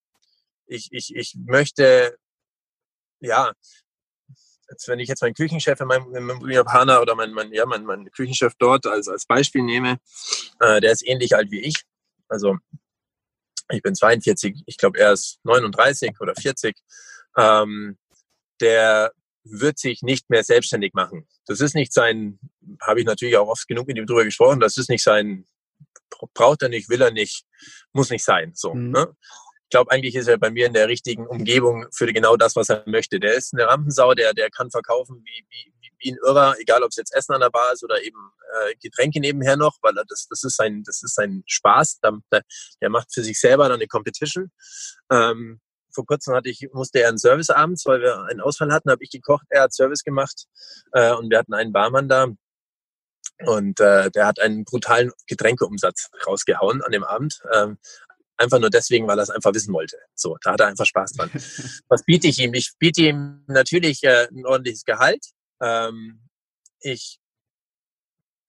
ich, 0.65 0.87
ich, 0.91 1.13
ich 1.13 1.35
möchte, 1.45 2.15
ja, 3.19 3.51
jetzt, 4.69 4.87
wenn 4.87 4.99
ich 4.99 5.09
jetzt 5.09 5.21
meinen 5.21 5.33
Küchenchef 5.33 5.79
in 5.79 5.87
meinem, 5.87 6.15
in 6.15 6.23
meinem 6.23 6.49
Japaner 6.49 7.01
oder 7.01 7.15
mein, 7.15 7.31
mein, 7.31 7.51
ja, 7.53 7.65
mein, 7.65 7.85
mein 7.85 8.09
Küchenchef 8.11 8.53
dort 8.57 8.85
als, 8.85 9.07
als 9.07 9.25
Beispiel 9.25 9.63
nehme, 9.63 9.99
äh, 10.59 10.81
der 10.81 10.91
ist 10.91 11.05
ähnlich 11.05 11.35
alt 11.35 11.51
wie 11.51 11.61
ich. 11.61 11.83
Also 12.27 12.57
ich 13.71 13.81
bin 13.81 13.95
42, 13.95 14.63
ich 14.65 14.77
glaube 14.77 14.99
er 14.99 15.13
ist 15.13 15.39
39 15.43 16.19
oder 16.19 16.35
40. 16.35 16.75
Ähm, 17.37 17.97
der 18.61 19.11
wird 19.43 19.77
sich 19.77 20.01
nicht 20.01 20.29
mehr 20.29 20.43
selbstständig 20.43 20.93
machen. 20.93 21.27
Das 21.45 21.59
ist 21.59 21.75
nicht 21.75 21.93
sein, 21.93 22.39
habe 22.81 22.99
ich 22.99 23.05
natürlich 23.05 23.37
auch 23.37 23.47
oft 23.47 23.67
genug 23.67 23.87
mit 23.87 23.97
ihm 23.97 24.07
drüber 24.07 24.23
gesprochen, 24.23 24.59
das 24.59 24.77
ist 24.77 24.89
nicht 24.89 25.03
sein, 25.03 25.45
braucht 26.33 26.63
er 26.63 26.69
nicht, 26.69 26.89
will 26.89 27.01
er 27.01 27.11
nicht, 27.11 27.45
muss 27.93 28.09
nicht 28.09 28.25
sein. 28.25 28.53
So. 28.55 28.73
Mhm. 28.73 28.91
Ne? 28.91 29.15
Ich 29.65 29.69
glaube, 29.71 29.91
eigentlich 29.91 30.13
ist 30.13 30.27
er 30.27 30.37
bei 30.37 30.51
mir 30.51 30.67
in 30.67 30.73
der 30.73 30.87
richtigen 30.87 31.25
Umgebung 31.25 31.87
für 31.91 32.05
genau 32.13 32.37
das, 32.37 32.55
was 32.55 32.69
er 32.69 32.83
möchte. 32.85 33.19
Der 33.19 33.33
ist 33.33 33.51
eine 33.51 33.67
Rampensau, 33.67 34.13
der, 34.13 34.33
der 34.33 34.51
kann 34.51 34.69
verkaufen 34.69 35.23
wie, 35.25 35.45
wie, 35.49 35.73
wie 35.97 36.11
ein 36.11 36.17
Irrer, 36.23 36.55
egal 36.59 36.83
ob 36.83 36.89
es 36.89 36.97
jetzt 36.97 37.15
Essen 37.15 37.33
an 37.33 37.41
der 37.41 37.49
Bar 37.49 37.73
ist 37.73 37.83
oder 37.83 38.01
eben 38.03 38.31
äh, 38.53 38.75
Getränke 38.79 39.19
nebenher 39.19 39.57
noch, 39.57 39.77
weil 39.81 39.93
das, 40.07 40.27
das 40.29 40.43
ist 40.43 40.55
sein, 40.55 40.83
das 40.85 41.01
ist 41.01 41.15
sein 41.15 41.43
Spaß. 41.47 41.99
Der, 42.01 42.43
der 42.79 42.89
macht 42.91 43.11
für 43.11 43.23
sich 43.23 43.39
selber 43.39 43.63
dann 43.63 43.79
eine 43.79 43.87
Competition. 43.87 44.51
Ähm, 45.11 45.59
vor 45.91 46.05
kurzem 46.05 46.35
hatte 46.35 46.49
ich, 46.49 46.67
musste 46.71 46.99
er 46.99 47.09
einen 47.09 47.17
Service 47.17 47.49
abends, 47.49 47.87
weil 47.87 48.01
wir 48.01 48.23
einen 48.25 48.41
Ausfall 48.41 48.71
hatten, 48.71 48.91
habe 48.91 49.03
ich 49.03 49.09
gekocht, 49.09 49.47
er 49.49 49.63
hat 49.63 49.73
Service 49.73 50.03
gemacht 50.03 50.45
äh, 50.91 51.13
und 51.13 51.31
wir 51.31 51.39
hatten 51.39 51.55
einen 51.55 51.73
Barmann 51.73 52.07
da. 52.07 52.27
Und 53.45 53.79
äh, 53.79 54.11
der 54.11 54.27
hat 54.27 54.39
einen 54.39 54.63
brutalen 54.63 55.11
Getränkeumsatz 55.27 56.09
rausgehauen 56.25 56.81
an 56.83 56.91
dem 56.91 57.03
Abend. 57.03 57.41
Ähm, 57.51 57.77
Einfach 58.37 58.59
nur 58.59 58.69
deswegen, 58.69 59.07
weil 59.07 59.17
er 59.19 59.23
es 59.23 59.29
einfach 59.29 59.53
wissen 59.53 59.73
wollte. 59.73 59.97
So, 60.13 60.37
da 60.41 60.53
hat 60.53 60.59
er 60.59 60.67
einfach 60.67 60.85
Spaß 60.85 61.13
dran. 61.13 61.31
Was 61.87 62.03
biete 62.03 62.27
ich 62.27 62.39
ihm? 62.39 62.53
Ich 62.53 62.73
biete 62.77 63.01
ihm 63.01 63.43
natürlich 63.47 64.03
äh, 64.03 64.27
ein 64.29 64.45
ordentliches 64.45 64.83
Gehalt. 64.83 65.25
Ähm, 65.61 66.21
ich 66.79 67.19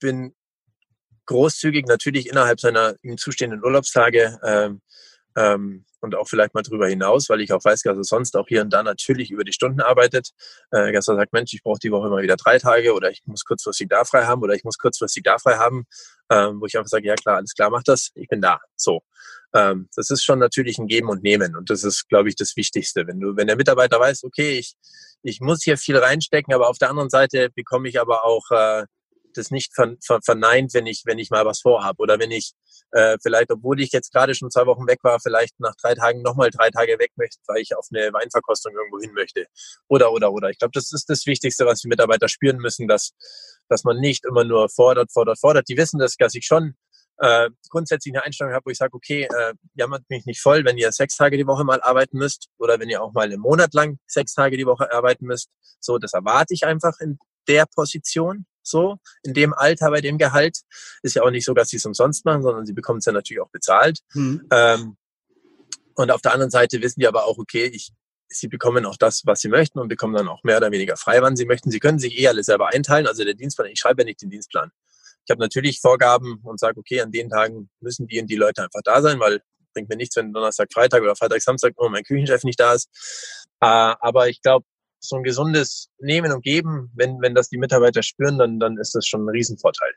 bin 0.00 0.34
großzügig 1.26 1.86
natürlich 1.86 2.28
innerhalb 2.28 2.60
seiner 2.60 2.94
ihm 3.02 3.16
zustehenden 3.16 3.64
Urlaubstage 3.64 4.38
ähm, 4.44 4.80
ähm, 5.36 5.84
und 6.00 6.14
auch 6.14 6.28
vielleicht 6.28 6.54
mal 6.54 6.62
drüber 6.62 6.88
hinaus, 6.88 7.28
weil 7.28 7.40
ich 7.40 7.52
auch 7.52 7.64
weiß, 7.64 7.82
dass 7.82 7.96
er 7.96 8.04
sonst 8.04 8.36
auch 8.36 8.46
hier 8.48 8.62
und 8.62 8.72
da 8.72 8.82
natürlich 8.82 9.30
über 9.30 9.44
die 9.44 9.52
Stunden 9.52 9.80
arbeitet. 9.80 10.30
Äh, 10.70 10.92
dass 10.92 11.08
er 11.08 11.16
sagt, 11.16 11.32
Mensch, 11.32 11.52
ich 11.52 11.62
brauche 11.62 11.78
die 11.78 11.90
Woche 11.90 12.06
immer 12.06 12.22
wieder 12.22 12.36
drei 12.36 12.58
Tage 12.58 12.94
oder 12.94 13.10
ich 13.10 13.22
muss 13.26 13.44
kurzfristig 13.44 13.88
da 13.88 14.04
frei 14.04 14.24
haben 14.24 14.42
oder 14.42 14.54
ich 14.54 14.64
muss 14.64 14.78
kurzfristig 14.78 15.22
da 15.22 15.38
frei 15.38 15.56
haben, 15.56 15.84
ähm, 16.30 16.60
wo 16.60 16.66
ich 16.66 16.76
einfach 16.76 16.88
sage, 16.88 17.06
ja 17.06 17.14
klar, 17.14 17.36
alles 17.36 17.54
klar, 17.54 17.70
mach 17.70 17.82
das, 17.82 18.10
ich 18.14 18.28
bin 18.28 18.40
da. 18.40 18.60
So. 18.76 19.02
Ähm, 19.54 19.88
das 19.94 20.10
ist 20.10 20.24
schon 20.24 20.38
natürlich 20.38 20.78
ein 20.78 20.86
Geben 20.86 21.08
und 21.08 21.22
Nehmen 21.22 21.56
und 21.56 21.70
das 21.70 21.84
ist, 21.84 22.08
glaube 22.08 22.28
ich, 22.28 22.36
das 22.36 22.56
Wichtigste. 22.56 23.06
Wenn 23.06 23.20
du, 23.20 23.36
wenn 23.36 23.46
der 23.46 23.56
Mitarbeiter 23.56 24.00
weiß, 24.00 24.24
okay, 24.24 24.58
ich, 24.58 24.74
ich 25.22 25.40
muss 25.40 25.62
hier 25.62 25.76
viel 25.76 25.96
reinstecken, 25.96 26.54
aber 26.54 26.68
auf 26.68 26.78
der 26.78 26.90
anderen 26.90 27.10
Seite 27.10 27.50
bekomme 27.54 27.88
ich 27.88 28.00
aber 28.00 28.24
auch 28.24 28.50
äh, 28.50 28.84
das 29.36 29.50
nicht 29.50 29.74
ver, 29.74 29.94
ver, 30.04 30.20
verneint, 30.24 30.74
wenn 30.74 30.86
ich, 30.86 31.02
wenn 31.04 31.18
ich 31.18 31.30
mal 31.30 31.44
was 31.44 31.60
vorhabe 31.60 32.02
oder 32.02 32.18
wenn 32.18 32.30
ich 32.30 32.52
äh, 32.92 33.16
vielleicht, 33.22 33.50
obwohl 33.50 33.80
ich 33.80 33.92
jetzt 33.92 34.12
gerade 34.12 34.34
schon 34.34 34.50
zwei 34.50 34.66
Wochen 34.66 34.86
weg 34.86 35.00
war, 35.02 35.20
vielleicht 35.20 35.58
nach 35.60 35.74
drei 35.80 35.94
Tagen 35.94 36.22
nochmal 36.22 36.50
drei 36.50 36.70
Tage 36.70 36.98
weg 36.98 37.12
möchte, 37.16 37.38
weil 37.46 37.60
ich 37.60 37.76
auf 37.76 37.86
eine 37.92 38.12
Weinverkostung 38.12 38.72
irgendwo 38.74 39.00
hin 39.00 39.12
möchte. 39.12 39.46
Oder, 39.88 40.12
oder, 40.12 40.32
oder. 40.32 40.50
Ich 40.50 40.58
glaube, 40.58 40.72
das 40.74 40.92
ist 40.92 41.08
das 41.08 41.26
Wichtigste, 41.26 41.66
was 41.66 41.80
die 41.80 41.88
Mitarbeiter 41.88 42.28
spüren 42.28 42.58
müssen, 42.58 42.88
dass, 42.88 43.12
dass 43.68 43.84
man 43.84 43.98
nicht 43.98 44.24
immer 44.24 44.44
nur 44.44 44.68
fordert, 44.68 45.12
fordert, 45.12 45.38
fordert. 45.38 45.68
Die 45.68 45.76
wissen 45.76 45.98
das, 45.98 46.16
dass 46.16 46.34
ich 46.34 46.46
schon 46.46 46.74
äh, 47.18 47.50
grundsätzlich 47.70 48.14
eine 48.14 48.24
Einstellung 48.24 48.52
habe, 48.52 48.66
wo 48.66 48.70
ich 48.70 48.78
sage, 48.78 48.94
okay, 48.94 49.24
äh, 49.24 49.54
jammert 49.74 50.04
mich 50.08 50.26
nicht 50.26 50.40
voll, 50.40 50.64
wenn 50.64 50.76
ihr 50.76 50.92
sechs 50.92 51.16
Tage 51.16 51.36
die 51.36 51.46
Woche 51.46 51.64
mal 51.64 51.80
arbeiten 51.80 52.18
müsst 52.18 52.48
oder 52.58 52.78
wenn 52.78 52.88
ihr 52.88 53.02
auch 53.02 53.12
mal 53.12 53.24
einen 53.24 53.40
Monat 53.40 53.74
lang 53.74 53.98
sechs 54.06 54.34
Tage 54.34 54.56
die 54.56 54.66
Woche 54.66 54.92
arbeiten 54.92 55.26
müsst. 55.26 55.48
So, 55.80 55.98
das 55.98 56.12
erwarte 56.12 56.54
ich 56.54 56.66
einfach 56.66 56.98
in 57.00 57.18
der 57.48 57.66
Position. 57.66 58.46
So, 58.66 58.98
in 59.22 59.34
dem 59.34 59.54
Alter, 59.54 59.90
bei 59.90 60.00
dem 60.00 60.18
Gehalt. 60.18 60.58
Ist 61.02 61.14
ja 61.14 61.22
auch 61.22 61.30
nicht 61.30 61.44
so, 61.44 61.54
dass 61.54 61.68
sie 61.68 61.76
es 61.76 61.86
umsonst 61.86 62.24
machen, 62.24 62.42
sondern 62.42 62.66
sie 62.66 62.72
bekommen 62.72 62.98
es 62.98 63.04
ja 63.04 63.12
natürlich 63.12 63.40
auch 63.40 63.50
bezahlt. 63.50 64.00
Mhm. 64.14 64.46
Ähm, 64.50 64.96
und 65.94 66.10
auf 66.10 66.20
der 66.20 66.32
anderen 66.32 66.50
Seite 66.50 66.82
wissen 66.82 67.00
die 67.00 67.06
aber 67.06 67.26
auch, 67.26 67.38
okay, 67.38 67.66
ich, 67.66 67.92
sie 68.28 68.48
bekommen 68.48 68.84
auch 68.84 68.96
das, 68.96 69.22
was 69.24 69.40
sie 69.40 69.48
möchten 69.48 69.78
und 69.78 69.88
bekommen 69.88 70.14
dann 70.14 70.28
auch 70.28 70.42
mehr 70.42 70.56
oder 70.56 70.72
weniger 70.72 70.96
frei, 70.96 71.22
wann 71.22 71.36
sie 71.36 71.46
möchten. 71.46 71.70
Sie 71.70 71.78
können 71.78 71.98
sich 71.98 72.18
eh 72.18 72.28
alles 72.28 72.46
selber 72.46 72.68
einteilen. 72.74 73.06
Also 73.06 73.24
der 73.24 73.34
Dienstplan, 73.34 73.70
ich 73.70 73.78
schreibe 73.78 74.02
ja 74.02 74.06
nicht 74.06 74.20
den 74.20 74.30
Dienstplan. 74.30 74.70
Ich 75.24 75.30
habe 75.30 75.40
natürlich 75.40 75.80
Vorgaben 75.80 76.40
und 76.42 76.60
sage, 76.60 76.78
okay, 76.78 77.00
an 77.00 77.12
den 77.12 77.30
Tagen 77.30 77.70
müssen 77.80 78.06
die 78.06 78.20
und 78.20 78.26
die 78.26 78.36
Leute 78.36 78.62
einfach 78.62 78.82
da 78.84 79.00
sein, 79.00 79.20
weil 79.20 79.40
bringt 79.72 79.88
mir 79.88 79.96
nichts, 79.96 80.16
wenn 80.16 80.32
Donnerstag, 80.32 80.72
Freitag 80.72 81.02
oder 81.02 81.14
Freitag, 81.14 81.42
Samstag 81.42 81.74
oh, 81.76 81.88
mein 81.88 82.02
Küchenchef 82.02 82.44
nicht 82.44 82.58
da 82.58 82.72
ist. 82.74 82.88
Äh, 83.60 83.66
aber 83.66 84.28
ich 84.28 84.40
glaube, 84.40 84.64
so 85.08 85.16
ein 85.16 85.22
gesundes 85.22 85.88
Nehmen 85.98 86.32
und 86.32 86.42
Geben, 86.42 86.90
wenn, 86.94 87.20
wenn 87.20 87.34
das 87.34 87.48
die 87.48 87.58
Mitarbeiter 87.58 88.02
spüren, 88.02 88.38
dann, 88.38 88.58
dann 88.58 88.78
ist 88.78 88.94
das 88.94 89.06
schon 89.06 89.24
ein 89.24 89.28
Riesenvorteil. 89.28 89.92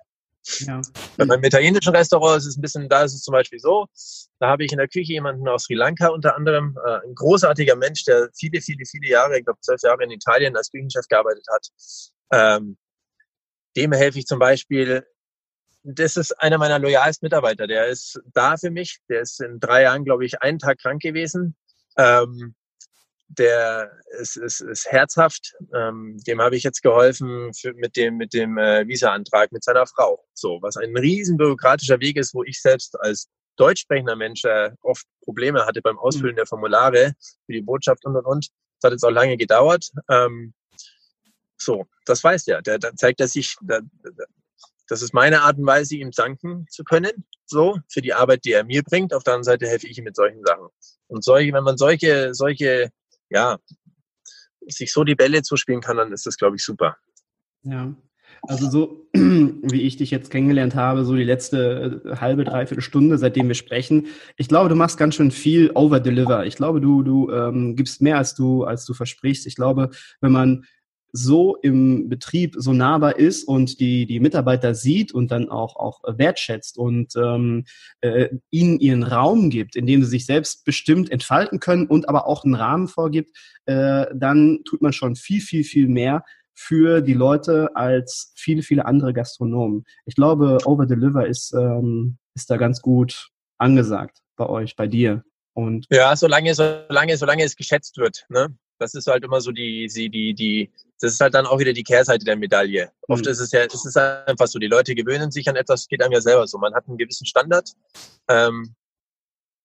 Ja. 0.60 0.82
Bei 1.18 1.26
meinem 1.26 1.44
italienischen 1.44 1.96
Restaurant 1.96 2.38
ist 2.38 2.48
es 2.48 2.58
ein 2.58 2.62
bisschen, 2.62 2.90
da 2.90 3.04
ist 3.04 3.14
es 3.14 3.22
zum 3.22 3.34
Beispiel 3.34 3.60
so, 3.60 3.88
da 4.40 4.48
habe 4.50 4.64
ich 4.64 4.72
in 4.72 4.78
der 4.78 4.88
Küche 4.88 5.14
jemanden 5.14 5.48
aus 5.48 5.66
Sri 5.66 5.76
Lanka 5.76 6.08
unter 6.08 6.36
anderem, 6.36 6.78
äh, 6.86 7.06
ein 7.06 7.14
großartiger 7.14 7.76
Mensch, 7.76 8.06
der 8.06 8.30
viele, 8.36 8.62
viele, 8.62 8.86
viele 8.86 9.10
Jahre, 9.10 9.38
ich 9.38 9.46
glaube 9.46 9.60
zwölf 9.62 9.82
Jahre 9.84 10.04
in 10.04 10.12
Italien 10.12 10.56
als 10.56 10.72
Küchenchef 10.72 11.08
gearbeitet 11.08 11.46
hat. 11.52 11.68
Ähm, 12.32 12.78
dem 13.76 13.92
helfe 13.92 14.20
ich 14.20 14.26
zum 14.26 14.40
Beispiel 14.40 15.04
das 15.84 16.18
ist 16.18 16.32
einer 16.42 16.58
meiner 16.58 16.80
loyalsten 16.80 17.26
Mitarbeiter. 17.26 17.68
Der 17.68 17.88
ist 17.88 18.20
da 18.34 18.58
für 18.58 18.70
mich. 18.70 19.00
Der 19.10 19.22
ist 19.22 19.42
in 19.42 19.60
drei 19.60 19.84
Jahren, 19.84 20.04
glaube 20.04 20.26
ich, 20.26 20.42
einen 20.42 20.60
Tag 20.60 20.80
krank 20.80 21.02
gewesen. 21.02 21.56
Ähm, 21.98 22.56
der 23.30 23.92
ist, 24.20 24.38
ist, 24.38 24.62
ist 24.62 24.92
herzhaft. 24.92 25.56
Ähm, 25.74 26.18
dem 26.26 26.42
habe 26.42 26.56
ich 26.56 26.64
jetzt 26.64 26.82
geholfen 26.82 27.54
für, 27.54 27.74
mit 27.74 27.96
dem, 27.96 28.18
mit 28.18 28.34
dem 28.34 28.58
äh, 28.58 28.88
Visa-Antrag 28.88 29.52
mit 29.52 29.64
seiner 29.64 29.86
Frau. 29.86 30.26
So, 30.34 30.60
was 30.62 30.78
ein 30.78 30.96
riesen 30.98 31.38
bürokratischer 31.38 32.00
Weg 32.00 32.18
ist, 32.18 32.34
wo 32.34 32.44
ich 32.44 32.62
selbst 32.62 33.00
als 33.00 33.30
deutsch 33.56 33.82
sprechender 33.82 34.16
Mensch 34.16 34.44
äh, 34.46 34.72
oft 34.82 35.06
Probleme 35.24 35.66
hatte 35.66 35.82
beim 35.82 36.00
Ausfüllen 36.00 36.36
der 36.36 36.46
Formulare 36.46 37.14
für 37.46 37.54
die 37.54 37.62
Botschaft 37.62 38.06
und 38.06 38.16
und 38.16 38.26
und. 38.26 38.50
Das 38.80 38.88
hat 38.88 38.94
jetzt 38.94 39.04
auch 39.04 39.12
lange 39.12 39.38
gedauert. 39.38 39.92
Ähm, 40.10 40.54
so, 41.58 41.86
das 42.06 42.24
weiß 42.24 42.46
der. 42.46 42.62
Der, 42.62 42.80
der 42.80 42.96
zeigt 42.96 43.20
er 43.20 43.28
sich, 43.28 43.58
der, 43.62 43.82
das 44.88 45.02
ist 45.02 45.14
meine 45.14 45.42
Art 45.42 45.58
und 45.58 45.66
Weise, 45.68 45.96
ihm 45.96 46.12
danken 46.12 46.66
zu 46.70 46.84
können, 46.84 47.26
so, 47.46 47.78
für 47.90 48.02
die 48.02 48.14
Arbeit, 48.14 48.46
die 48.46 48.54
er 48.54 48.64
mir 48.64 48.82
bringt. 48.82 49.14
Auf 49.14 49.24
der 49.24 49.34
anderen 49.34 49.44
Seite 49.44 49.68
helfe 49.68 49.88
ich 49.88 49.98
ihm 49.98 50.06
mit 50.06 50.16
solchen 50.16 50.44
Sachen. 50.44 50.68
Und 51.08 51.24
solche, 51.24 51.54
wenn 51.54 51.64
man 51.64 51.78
solche, 51.78 52.34
solche, 52.34 52.92
ja, 53.30 53.58
sich 54.68 54.94
so 54.94 55.04
die 55.04 55.16
Bälle 55.16 55.42
zuspielen 55.42 55.82
kann, 55.82 55.98
dann 55.98 56.12
ist 56.12 56.26
das, 56.26 56.38
glaube 56.38 56.56
ich, 56.56 56.64
super. 56.64 56.98
Ja. 57.64 57.96
Also 58.44 58.70
so, 58.70 59.10
wie 59.14 59.82
ich 59.82 59.98
dich 59.98 60.12
jetzt 60.12 60.32
kennengelernt 60.32 60.76
habe, 60.76 61.04
so 61.04 61.16
die 61.16 61.24
letzte 61.24 62.02
äh, 62.06 62.16
halbe, 62.18 62.44
dreiviertel 62.44 62.82
Stunde, 62.82 63.18
seitdem 63.18 63.48
wir 63.48 63.56
sprechen. 63.56 64.08
Ich 64.38 64.48
glaube, 64.48 64.70
du 64.70 64.76
machst 64.76 64.98
ganz 64.98 65.16
schön 65.16 65.32
viel 65.32 65.72
Over-Deliver. 65.72 66.46
Ich 66.46 66.56
glaube, 66.56 66.80
du, 66.80 67.04
du 67.04 67.32
ähm, 67.32 67.76
gibst 67.76 68.02
mehr, 68.02 68.18
als 68.18 68.36
du, 68.36 68.64
als 68.64 68.86
du 68.86 68.94
versprichst. 68.94 69.46
Ich 69.46 69.56
glaube, 69.56 69.90
wenn 70.22 70.32
man 70.32 70.66
so 71.12 71.56
im 71.58 72.10
Betrieb 72.10 72.56
so 72.58 72.74
nahbar 72.74 73.18
ist 73.18 73.44
und 73.44 73.80
die, 73.80 74.06
die 74.06 74.20
Mitarbeiter 74.20 74.76
sieht 74.76 75.14
und 75.14 75.32
dann 75.32 75.50
auch, 75.50 75.76
auch 75.76 76.02
wertschätzt 76.06 76.78
und 76.78 77.16
ähm, 77.16 77.66
äh, 78.02 78.30
ihnen 78.52 78.80
ihren 78.80 79.04
Raum 79.04 79.50
gibt, 79.50 79.76
in 79.76 79.86
dem 79.86 80.04
sie 80.04 80.10
sich 80.10 80.26
selbst 80.26 80.66
bestimmt 80.66 81.12
entfalten 81.12 81.60
können 81.60 81.88
und 81.88 82.08
aber 82.08 82.28
auch 82.28 82.44
einen 82.44 82.56
Rahmen 82.56 82.88
vorgibt, 82.88 83.36
äh, 83.66 84.06
dann 84.14 84.60
tut 84.66 84.82
man 84.82 84.94
schon 84.94 85.16
viel, 85.16 85.42
viel, 85.42 85.64
viel 85.64 85.88
mehr 85.88 86.24
für 86.54 87.02
die 87.02 87.14
Leute 87.14 87.76
als 87.76 88.34
viele, 88.36 88.64
viele 88.64 88.86
andere 88.86 89.14
Gastronomen. 89.14 89.86
Ich 90.06 90.16
glaube, 90.16 90.58
Over-Deliver 90.66 91.26
ist, 91.26 91.54
ähm, 91.54 92.18
ist 92.36 92.50
da 92.50 92.58
ganz 92.58 92.82
gut 92.82 93.30
angesagt 93.58 94.20
bei 94.36 94.48
euch, 94.48 94.76
bei 94.76 94.88
dir. 94.88 95.24
Und 95.54 95.88
ja, 95.90 96.16
solange, 96.16 96.54
solange, 96.54 97.18
solange 97.18 97.44
es 97.44 97.56
geschätzt 97.56 97.98
wird. 97.98 98.26
Ne? 98.30 98.56
Das 98.78 98.94
ist 98.94 99.08
halt 99.08 99.24
immer 99.24 99.42
so 99.42 99.52
die, 99.52 99.88
die, 99.88 100.10
die, 100.10 100.34
die, 100.34 100.72
das 101.00 101.14
ist 101.14 101.20
halt 101.20 101.34
dann 101.34 101.46
auch 101.46 101.60
wieder 101.60 101.74
die 101.74 101.84
Kehrseite 101.84 102.26
der 102.26 102.36
Medaille. 102.36 102.92
Oft 103.08 103.26
mhm. 103.26 103.32
ist 103.32 103.40
es 103.40 103.52
ja, 103.52 103.62
es 103.62 103.86
ist 103.86 103.98
einfach 103.98 104.48
so, 104.48 104.60
die 104.60 104.68
Leute 104.68 104.96
gewöhnen 104.96 105.32
sich 105.32 105.48
an 105.48 105.56
etwas, 105.56 105.88
geht 105.88 106.02
einem 106.04 106.12
ja 106.12 106.22
selber 106.22 106.48
so. 106.48 106.58
Man 106.58 106.74
hat 106.74 106.88
einen 106.88 106.98
gewissen 106.98 107.26
Standard. 107.26 107.72
Ähm, 108.28 108.76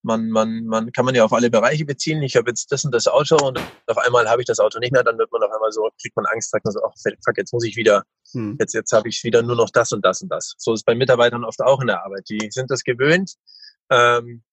man, 0.04 0.28
man, 0.28 0.66
man 0.66 0.92
kann 0.92 1.06
man 1.06 1.14
ja 1.14 1.24
auf 1.24 1.32
alle 1.32 1.50
Bereiche 1.50 1.84
beziehen. 1.84 2.22
Ich 2.22 2.36
habe 2.36 2.50
jetzt 2.50 2.70
das 2.70 2.84
und 2.84 2.92
das 2.92 3.08
Auto 3.08 3.36
und 3.36 3.58
auf 3.86 3.98
einmal 3.98 4.28
habe 4.28 4.42
ich 4.42 4.46
das 4.46 4.60
Auto 4.60 4.78
nicht 4.78 4.92
mehr, 4.92 5.02
dann 5.02 5.18
wird 5.18 5.32
man 5.32 5.42
auf 5.42 5.50
einmal 5.50 5.72
so, 5.72 5.88
kriegt 6.00 6.14
man 6.14 6.26
Angst, 6.26 6.50
sagt 6.50 6.64
man 6.64 6.72
so, 6.72 6.80
ach 6.84 6.92
fuck, 7.24 7.36
jetzt 7.36 7.52
muss 7.52 7.64
ich 7.64 7.74
wieder, 7.74 8.04
hm. 8.32 8.56
jetzt, 8.60 8.74
jetzt 8.74 8.92
habe 8.92 9.08
ich 9.08 9.24
wieder 9.24 9.42
nur 9.42 9.56
noch 9.56 9.70
das 9.70 9.92
und 9.92 10.04
das 10.04 10.20
und 10.20 10.28
das. 10.28 10.54
So 10.58 10.74
ist 10.74 10.80
es 10.80 10.84
bei 10.84 10.94
Mitarbeitern 10.94 11.44
oft 11.44 11.60
auch 11.62 11.80
in 11.80 11.86
der 11.86 12.04
Arbeit. 12.04 12.28
Die 12.28 12.50
sind 12.50 12.70
das 12.70 12.84
gewöhnt. 12.84 13.32
Ähm, 13.90 14.44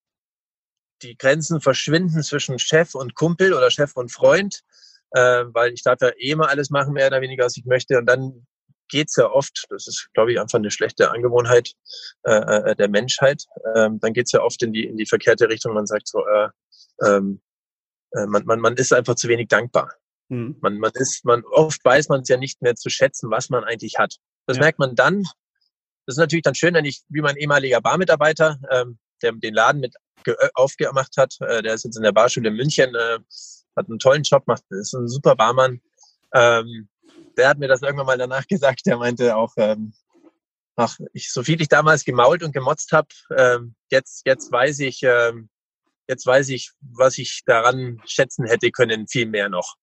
die 1.02 1.16
Grenzen 1.16 1.60
verschwinden 1.60 2.22
zwischen 2.22 2.58
Chef 2.58 2.94
und 2.94 3.14
Kumpel 3.14 3.52
oder 3.52 3.70
Chef 3.70 3.94
und 3.96 4.10
Freund, 4.10 4.62
äh, 5.14 5.44
weil 5.52 5.72
ich 5.72 5.82
darf 5.82 6.00
ja 6.00 6.10
eh 6.18 6.34
mal 6.34 6.48
alles 6.48 6.70
machen, 6.70 6.92
mehr 6.92 7.08
oder 7.08 7.20
weniger, 7.20 7.44
was 7.44 7.56
ich 7.56 7.64
möchte. 7.64 7.98
Und 7.98 8.06
dann 8.06 8.46
geht's 8.88 9.16
ja 9.16 9.30
oft, 9.30 9.64
das 9.70 9.86
ist, 9.86 10.10
glaube 10.12 10.32
ich, 10.32 10.40
einfach 10.40 10.58
eine 10.58 10.70
schlechte 10.70 11.10
Angewohnheit 11.10 11.72
äh, 12.24 12.70
äh, 12.70 12.76
der 12.76 12.88
Menschheit, 12.88 13.44
ähm, 13.74 13.98
dann 14.00 14.12
geht's 14.12 14.32
ja 14.32 14.42
oft 14.42 14.62
in 14.62 14.72
die, 14.72 14.84
in 14.84 14.96
die 14.96 15.06
verkehrte 15.06 15.48
Richtung. 15.48 15.74
Man 15.74 15.86
sagt 15.86 16.08
so, 16.08 16.24
äh, 16.26 16.48
ähm, 17.04 17.40
äh, 18.12 18.26
man, 18.26 18.44
man, 18.44 18.60
man 18.60 18.76
ist 18.76 18.92
einfach 18.92 19.14
zu 19.14 19.28
wenig 19.28 19.48
dankbar. 19.48 19.92
Mhm. 20.28 20.56
Man, 20.60 20.78
man 20.78 20.92
ist, 20.94 21.24
man, 21.24 21.42
oft 21.50 21.84
weiß 21.84 22.08
man 22.08 22.20
es 22.20 22.28
ja 22.28 22.36
nicht 22.36 22.62
mehr 22.62 22.74
zu 22.76 22.90
schätzen, 22.90 23.30
was 23.30 23.48
man 23.48 23.64
eigentlich 23.64 23.98
hat. 23.98 24.16
Das 24.46 24.58
ja. 24.58 24.62
merkt 24.62 24.78
man 24.78 24.94
dann. 24.94 25.22
Das 26.06 26.16
ist 26.16 26.18
natürlich 26.18 26.42
dann 26.42 26.54
schön, 26.54 26.74
wenn 26.74 26.84
ich, 26.84 27.02
wie 27.08 27.22
mein 27.22 27.36
ehemaliger 27.36 27.80
Barmitarbeiter, 27.80 28.58
ähm, 28.70 28.98
der 29.22 29.32
den 29.32 29.54
Laden 29.54 29.80
mit 29.80 29.94
äh, 29.94 30.11
aufgemacht 30.54 31.16
hat. 31.16 31.36
Äh, 31.40 31.62
der 31.62 31.74
ist 31.74 31.84
jetzt 31.84 31.96
in 31.96 32.02
der 32.02 32.12
Barschule 32.12 32.48
in 32.48 32.56
München, 32.56 32.94
äh, 32.94 33.18
hat 33.76 33.88
einen 33.88 33.98
tollen 33.98 34.22
Job, 34.22 34.46
macht, 34.46 34.64
ist 34.70 34.94
ein 34.94 35.08
super 35.08 35.36
Barmann. 35.36 35.80
Ähm, 36.34 36.88
der 37.36 37.48
hat 37.48 37.58
mir 37.58 37.68
das 37.68 37.82
irgendwann 37.82 38.06
mal 38.06 38.18
danach 38.18 38.46
gesagt. 38.48 38.86
Der 38.86 38.98
meinte 38.98 39.36
auch, 39.36 39.52
ähm, 39.56 39.92
ach, 40.76 40.98
ich, 41.12 41.32
so 41.32 41.42
viel 41.42 41.60
ich 41.60 41.68
damals 41.68 42.04
gemault 42.04 42.42
und 42.42 42.52
gemotzt 42.52 42.92
habe, 42.92 43.08
ähm, 43.36 43.74
jetzt, 43.90 44.22
jetzt 44.26 44.50
weiß 44.50 44.80
ich, 44.80 45.02
jetzt 46.08 46.26
weiß 46.26 46.48
ich, 46.50 46.72
was 46.80 47.18
ich 47.18 47.42
daran 47.46 48.00
schätzen 48.06 48.46
hätte 48.46 48.70
können, 48.70 49.06
viel 49.06 49.26
mehr 49.26 49.48
noch. 49.48 49.76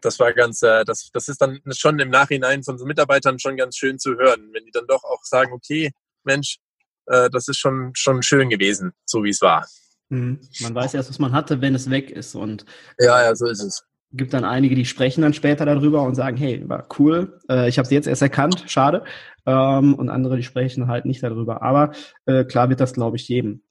Das 0.00 0.18
war 0.18 0.32
ganz, 0.32 0.62
äh, 0.62 0.84
das, 0.84 1.10
das 1.12 1.28
ist 1.28 1.40
dann 1.40 1.60
schon 1.72 1.98
im 1.98 2.10
Nachhinein 2.10 2.62
von 2.62 2.78
so 2.78 2.86
Mitarbeitern 2.86 3.38
schon 3.38 3.56
ganz 3.56 3.76
schön 3.76 3.98
zu 3.98 4.16
hören, 4.16 4.50
wenn 4.52 4.64
die 4.64 4.70
dann 4.70 4.86
doch 4.86 5.04
auch 5.04 5.22
sagen, 5.24 5.52
okay, 5.52 5.92
Mensch, 6.24 6.58
äh, 7.06 7.30
das 7.30 7.48
ist 7.48 7.58
schon, 7.58 7.92
schon 7.94 8.22
schön 8.22 8.48
gewesen, 8.48 8.92
so 9.04 9.24
wie 9.24 9.30
es 9.30 9.40
war. 9.40 9.66
Mhm. 10.08 10.40
Man 10.60 10.74
weiß 10.74 10.94
erst, 10.94 11.08
was 11.08 11.18
man 11.18 11.32
hatte, 11.32 11.60
wenn 11.60 11.74
es 11.74 11.88
weg 11.88 12.10
ist. 12.10 12.34
Und 12.34 12.64
ja, 12.98 13.22
ja, 13.22 13.34
so 13.34 13.46
ist 13.46 13.62
es. 13.62 13.84
Gibt 14.12 14.34
dann 14.34 14.44
einige, 14.44 14.74
die 14.74 14.84
sprechen 14.84 15.22
dann 15.22 15.34
später 15.34 15.64
darüber 15.64 16.02
und 16.02 16.16
sagen, 16.16 16.36
hey, 16.36 16.68
war 16.68 16.88
cool, 16.98 17.38
äh, 17.48 17.68
ich 17.68 17.78
habe 17.78 17.84
es 17.84 17.90
jetzt 17.90 18.08
erst 18.08 18.22
erkannt, 18.22 18.64
schade. 18.66 19.04
Ähm, 19.46 19.94
und 19.94 20.08
andere, 20.08 20.36
die 20.36 20.42
sprechen 20.42 20.88
halt 20.88 21.04
nicht 21.04 21.22
darüber. 21.22 21.62
Aber 21.62 21.92
äh, 22.26 22.44
klar 22.44 22.68
wird 22.68 22.80
das, 22.80 22.92
glaube 22.92 23.16
ich, 23.16 23.28
jedem. 23.28 23.62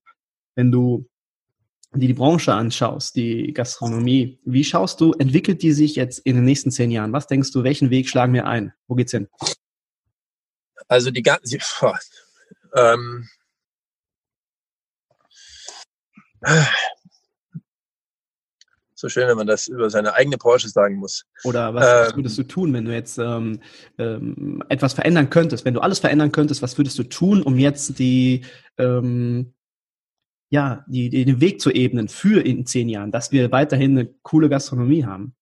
Wenn 0.55 0.71
du 0.71 1.09
die, 1.93 2.07
die 2.07 2.13
Branche 2.13 2.53
anschaust, 2.53 3.15
die 3.15 3.53
Gastronomie, 3.53 4.39
wie 4.45 4.63
schaust 4.63 5.01
du, 5.01 5.13
entwickelt 5.13 5.61
die 5.61 5.71
sich 5.71 5.95
jetzt 5.95 6.19
in 6.19 6.35
den 6.35 6.45
nächsten 6.45 6.71
zehn 6.71 6.91
Jahren? 6.91 7.13
Was 7.13 7.27
denkst 7.27 7.51
du, 7.51 7.63
welchen 7.63 7.89
Weg 7.89 8.07
schlagen 8.07 8.33
wir 8.33 8.45
ein? 8.45 8.73
Wo 8.87 8.95
geht's 8.95 9.11
hin? 9.11 9.27
Also 10.87 11.11
die 11.11 11.23
ganze, 11.23 11.57
ähm, 12.75 13.27
so 18.99 19.09
schön, 19.09 19.27
wenn 19.27 19.37
man 19.37 19.47
das 19.47 19.67
über 19.67 19.89
seine 19.89 20.13
eigene 20.13 20.37
Branche 20.37 20.69
sagen 20.69 20.95
muss. 20.95 21.25
Oder 21.43 21.73
was, 21.73 22.11
ähm, 22.11 22.17
würdest 22.17 22.37
du 22.37 22.43
tun, 22.43 22.73
wenn 22.73 22.85
du 22.85 22.93
jetzt 22.93 23.17
ähm, 23.17 23.61
ähm, 23.97 24.63
etwas 24.69 24.93
verändern 24.93 25.29
könntest? 25.29 25.65
Wenn 25.65 25.73
du 25.73 25.81
alles 25.81 25.99
verändern 25.99 26.31
könntest, 26.31 26.61
was 26.61 26.77
würdest 26.77 26.99
du 26.99 27.03
tun, 27.03 27.41
um 27.41 27.57
jetzt 27.57 27.99
die, 27.99 28.45
ähm, 28.77 29.53
ja, 30.49 30.85
die, 30.87 31.09
den 31.09 31.41
Weg 31.41 31.61
zu 31.61 31.71
ebnen 31.71 32.07
für 32.09 32.45
in 32.45 32.65
zehn 32.65 32.89
Jahren, 32.89 33.11
dass 33.11 33.31
wir 33.31 33.51
weiterhin 33.51 33.97
eine 33.97 34.07
coole 34.21 34.49
Gastronomie 34.49 35.05
haben? 35.05 35.35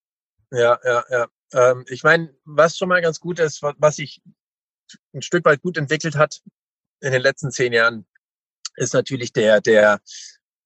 Ja, 0.51 0.79
ja, 0.83 1.03
ja. 1.09 1.27
Ähm, 1.53 1.85
ich 1.87 2.03
meine, 2.03 2.33
was 2.45 2.77
schon 2.77 2.89
mal 2.89 3.01
ganz 3.01 3.19
gut 3.19 3.39
ist, 3.39 3.61
was 3.61 3.99
ich 3.99 4.21
ein 5.13 5.21
Stück 5.21 5.45
weit 5.45 5.61
gut 5.61 5.77
entwickelt 5.77 6.15
hat 6.15 6.41
in 7.01 7.11
den 7.11 7.21
letzten 7.21 7.51
zehn 7.51 7.73
Jahren, 7.73 8.05
ist 8.75 8.93
natürlich 8.93 9.33
der, 9.33 9.61
der, 9.61 9.99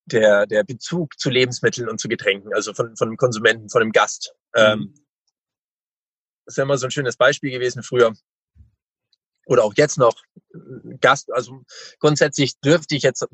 der, 0.05 0.45
der 0.45 0.63
Bezug 0.63 1.17
zu 1.19 1.29
Lebensmitteln 1.29 1.89
und 1.89 1.99
zu 1.99 2.07
Getränken, 2.07 2.53
also 2.53 2.73
von, 2.73 2.95
von 2.95 3.09
dem 3.09 3.17
Konsumenten, 3.17 3.69
von 3.69 3.81
dem 3.81 3.91
Gast. 3.91 4.33
Mhm. 4.53 4.61
Ähm, 4.61 4.93
das 6.45 6.53
ist 6.53 6.57
ja 6.57 6.63
immer 6.63 6.77
so 6.77 6.87
ein 6.87 6.91
schönes 6.91 7.17
Beispiel 7.17 7.51
gewesen 7.51 7.83
früher. 7.83 8.13
Oder 9.45 9.63
auch 9.63 9.73
jetzt 9.75 9.97
noch. 9.97 10.15
Gast, 10.99 11.31
also 11.31 11.63
grundsätzlich 11.99 12.59
dürfte 12.59 12.95
ich 12.95 13.03
jetzt, 13.03 13.25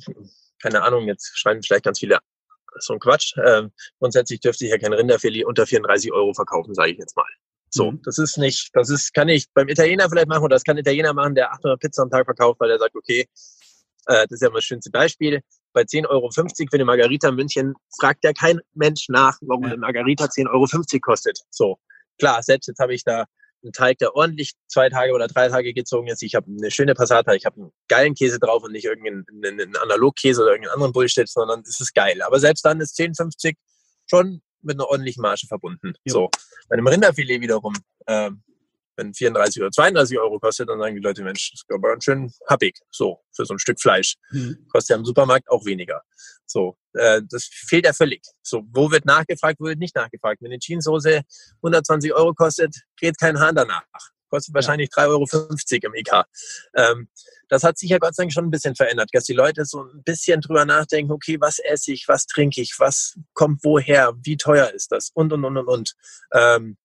keine 0.61 0.83
Ahnung, 0.83 1.07
jetzt 1.07 1.37
schreiben 1.37 1.61
vielleicht 1.61 1.85
ganz 1.85 1.99
viele 1.99 2.19
so 2.79 2.93
ein 2.93 2.99
Quatsch. 2.99 3.35
Ähm, 3.43 3.71
grundsätzlich 3.99 4.39
dürfte 4.39 4.65
ich 4.65 4.71
ja 4.71 4.77
kein 4.77 4.93
Rinderfilet 4.93 5.45
unter 5.45 5.65
34 5.65 6.11
Euro 6.11 6.33
verkaufen, 6.33 6.73
sage 6.73 6.91
ich 6.91 6.97
jetzt 6.97 7.15
mal. 7.15 7.27
So, 7.77 7.91
mhm. 7.91 8.01
das 8.03 8.17
ist 8.17 8.37
nicht, 8.37 8.69
das 8.73 8.89
ist, 8.89 9.13
kann 9.13 9.29
ich 9.29 9.45
beim 9.53 9.69
Italiener 9.69 10.09
vielleicht 10.09 10.27
machen 10.27 10.43
oder 10.43 10.55
das 10.55 10.63
kann 10.63 10.75
ein 10.75 10.81
Italiener 10.81 11.13
machen, 11.13 11.35
der 11.35 11.53
800 11.53 11.79
Pizza 11.79 12.01
am 12.03 12.09
Tag 12.09 12.25
verkauft, 12.25 12.59
weil 12.59 12.71
er 12.71 12.79
sagt, 12.79 12.95
okay, 12.95 13.27
äh, 14.07 14.25
das 14.27 14.31
ist 14.31 14.41
ja 14.41 14.49
mal 14.49 14.55
das 14.55 14.63
schönste 14.63 14.89
Beispiel. 14.89 15.41
Bei 15.73 15.83
10,50 15.83 16.09
Euro 16.09 16.31
für 16.31 16.45
eine 16.73 16.85
Margarita 16.85 17.29
in 17.29 17.35
München 17.35 17.73
fragt 17.99 18.23
ja 18.23 18.33
kein 18.33 18.59
Mensch 18.73 19.09
nach, 19.09 19.37
warum 19.41 19.65
eine 19.65 19.77
Margarita 19.77 20.25
10,50 20.25 20.49
Euro 20.51 20.99
kostet. 21.01 21.39
So, 21.51 21.77
klar, 22.17 22.41
selbst 22.41 22.67
jetzt 22.67 22.79
habe 22.79 22.95
ich 22.95 23.03
da 23.03 23.25
einen 23.63 23.73
Teig, 23.73 23.97
der 23.99 24.15
ordentlich 24.15 24.53
zwei 24.67 24.89
Tage 24.89 25.13
oder 25.13 25.27
drei 25.27 25.49
Tage 25.49 25.73
gezogen 25.73 26.07
ist. 26.07 26.23
Ich 26.23 26.35
habe 26.35 26.47
eine 26.49 26.71
schöne 26.71 26.93
Passata, 26.93 27.33
ich 27.33 27.45
habe 27.45 27.57
einen 27.57 27.71
geilen 27.87 28.15
Käse 28.15 28.39
drauf 28.39 28.63
und 28.63 28.71
nicht 28.71 28.85
irgendeinen 28.85 29.75
Analogkäse 29.75 30.41
oder 30.41 30.51
irgendeinen 30.51 30.73
anderen 30.73 30.93
Bullshit, 30.93 31.27
sondern 31.27 31.61
es 31.61 31.79
ist 31.79 31.93
geil. 31.93 32.21
Aber 32.21 32.39
selbst 32.39 32.65
dann 32.65 32.79
ist 32.81 32.97
10,50 32.97 33.55
schon 34.09 34.41
mit 34.61 34.75
einer 34.75 34.87
ordentlichen 34.87 35.21
Marge 35.21 35.47
verbunden. 35.47 35.93
Ja. 36.03 36.13
So, 36.13 36.29
bei 36.69 36.73
einem 36.73 36.87
Rinderfilet 36.87 37.41
wiederum, 37.41 37.73
ähm, 38.07 38.43
wenn 38.97 39.13
34 39.13 39.61
oder 39.61 39.71
32 39.71 40.17
Euro 40.19 40.39
kostet, 40.39 40.69
dann 40.69 40.79
sagen 40.79 40.95
die 40.95 41.01
Leute, 41.01 41.23
Mensch, 41.23 41.51
das 41.51 41.61
ist 41.61 41.71
aber 41.71 41.89
ganz 41.89 42.03
schön 42.03 42.31
happig, 42.49 42.79
so, 42.89 43.21
für 43.31 43.45
so 43.45 43.53
ein 43.53 43.59
Stück 43.59 43.79
Fleisch. 43.79 44.15
Mhm. 44.31 44.67
Kostet 44.71 44.89
ja 44.89 44.95
im 44.97 45.05
Supermarkt 45.05 45.49
auch 45.49 45.65
weniger. 45.65 46.01
So, 46.45 46.77
äh, 46.93 47.21
das 47.29 47.45
fehlt 47.45 47.85
ja 47.85 47.93
völlig. 47.93 48.23
So, 48.41 48.63
wo 48.71 48.89
wird 48.89 49.05
nachgefragt, 49.05 49.59
wo 49.59 49.65
wird 49.65 49.79
nicht 49.79 49.95
nachgefragt? 49.95 50.41
Wenn 50.41 50.51
eine 50.51 50.59
Jeanssoße 50.59 51.21
120 51.57 52.13
Euro 52.13 52.33
kostet, 52.33 52.75
geht 52.99 53.17
kein 53.19 53.39
Hahn 53.39 53.55
danach. 53.55 53.83
Kostet 54.29 54.53
wahrscheinlich 54.53 54.89
ja. 54.95 55.05
3,50 55.05 55.09
Euro 55.09 55.25
im 55.83 55.93
EK. 55.95 56.23
Ähm, 56.75 57.09
das 57.49 57.63
hat 57.63 57.77
sich 57.77 57.89
ja 57.89 57.97
Gott 57.97 58.15
sei 58.15 58.23
Dank 58.23 58.33
schon 58.33 58.45
ein 58.45 58.51
bisschen 58.51 58.75
verändert, 58.75 59.09
dass 59.13 59.23
die 59.23 59.33
Leute 59.33 59.65
so 59.65 59.83
ein 59.83 60.03
bisschen 60.03 60.41
drüber 60.41 60.65
nachdenken, 60.65 61.11
okay, 61.11 61.37
was 61.39 61.59
esse 61.59 61.93
ich, 61.93 62.07
was 62.07 62.25
trinke 62.25 62.61
ich, 62.61 62.75
was 62.77 63.17
kommt 63.33 63.63
woher, 63.63 64.13
wie 64.21 64.37
teuer 64.37 64.69
ist 64.71 64.91
das 64.91 65.11
und, 65.13 65.31
und, 65.33 65.45
und, 65.45 65.57
und, 65.57 65.67
und. 65.67 65.95
Ähm, 66.33 66.77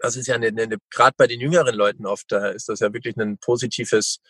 das 0.00 0.16
ist 0.16 0.28
ja 0.28 0.36
eine, 0.36 0.48
eine, 0.48 0.78
gerade 0.90 1.14
bei 1.16 1.26
den 1.26 1.40
jüngeren 1.40 1.74
Leuten 1.74 2.06
oft, 2.06 2.30
da 2.30 2.48
ist 2.48 2.68
das 2.68 2.80
ja 2.80 2.92
wirklich 2.92 3.16
ein 3.16 3.38
positives, 3.38 4.20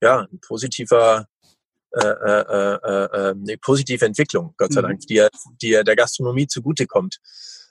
ja, 0.00 0.20
ein 0.20 0.40
positiver, 0.40 1.26
äh, 1.92 2.06
äh, 2.06 2.42
äh, 2.42 3.04
äh 3.04 3.30
eine 3.30 3.58
positive 3.58 4.04
Entwicklung, 4.04 4.54
Gott 4.56 4.72
sei 4.72 4.82
mhm. 4.82 4.86
Dank, 4.86 5.00
die, 5.06 5.26
die 5.62 5.70
der 5.84 5.96
Gastronomie 5.96 6.46
zugutekommt. 6.46 7.18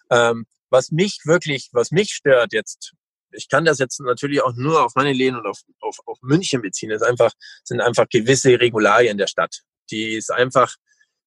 Ähm, 0.10 0.46
was 0.70 0.92
mich 0.92 1.22
wirklich, 1.26 1.70
was 1.72 1.92
mich 1.92 2.12
stört 2.12 2.52
jetzt, 2.52 2.94
ich 3.36 3.50
kann 3.50 3.66
das 3.66 3.80
jetzt 3.80 4.00
natürlich 4.00 4.42
auch 4.42 4.54
nur 4.56 4.84
auf 4.84 4.94
meine 4.96 5.14
Läden 5.14 5.38
und 5.38 5.46
auf, 5.46 5.62
auf, 5.80 6.00
auf 6.06 6.20
München 6.22 6.62
beziehen, 6.62 6.92
ist 6.92 7.04
einfach, 7.04 7.32
sind 7.64 7.82
einfach 7.82 8.08
gewisse 8.10 8.60
Regularien 8.60 9.18
der 9.18 9.28
Stadt, 9.28 9.62
die 9.92 10.16
es 10.16 10.30
einfach 10.30 10.74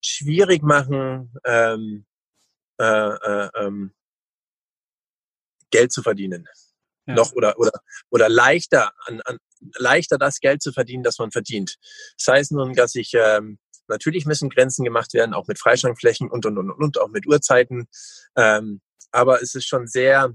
schwierig 0.01 0.63
machen, 0.63 1.33
ähm, 1.45 2.07
äh, 2.81 2.85
äh, 2.85 3.49
ähm, 3.57 3.93
Geld 5.71 5.93
zu 5.93 6.03
verdienen. 6.03 6.47
Ja. 7.07 7.15
Noch 7.15 7.33
oder, 7.33 7.59
oder, 7.59 7.73
oder 8.11 8.29
leichter, 8.29 8.93
an, 9.07 9.21
an, 9.23 9.39
leichter 9.79 10.19
das 10.19 10.41
Geld 10.41 10.63
zu 10.63 10.73
verdienen, 10.73 11.03
das 11.03 11.19
man 11.19 11.31
verdient. 11.31 11.77
Das 12.19 12.29
heißt 12.29 12.53
nun, 12.53 12.75
dass 12.75 12.95
ich, 12.95 13.13
ähm, 13.15 13.59
natürlich 13.89 14.27
müssen 14.27 14.51
Grenzen 14.51 14.85
gemacht 14.85 15.15
werden, 15.15 15.35
auch 15.35 15.47
mit 15.47 15.59
Freischankflächen 15.59 16.31
und, 16.31 16.47
und, 16.47 16.59
und, 16.59 16.71
und, 16.71 17.01
auch 17.01 17.09
mit 17.09 17.27
Uhrzeiten. 17.27 17.89
Ähm, 18.37 18.81
aber 19.11 19.43
es 19.43 19.55
ist 19.55 19.67
schon 19.67 19.87
sehr, 19.87 20.35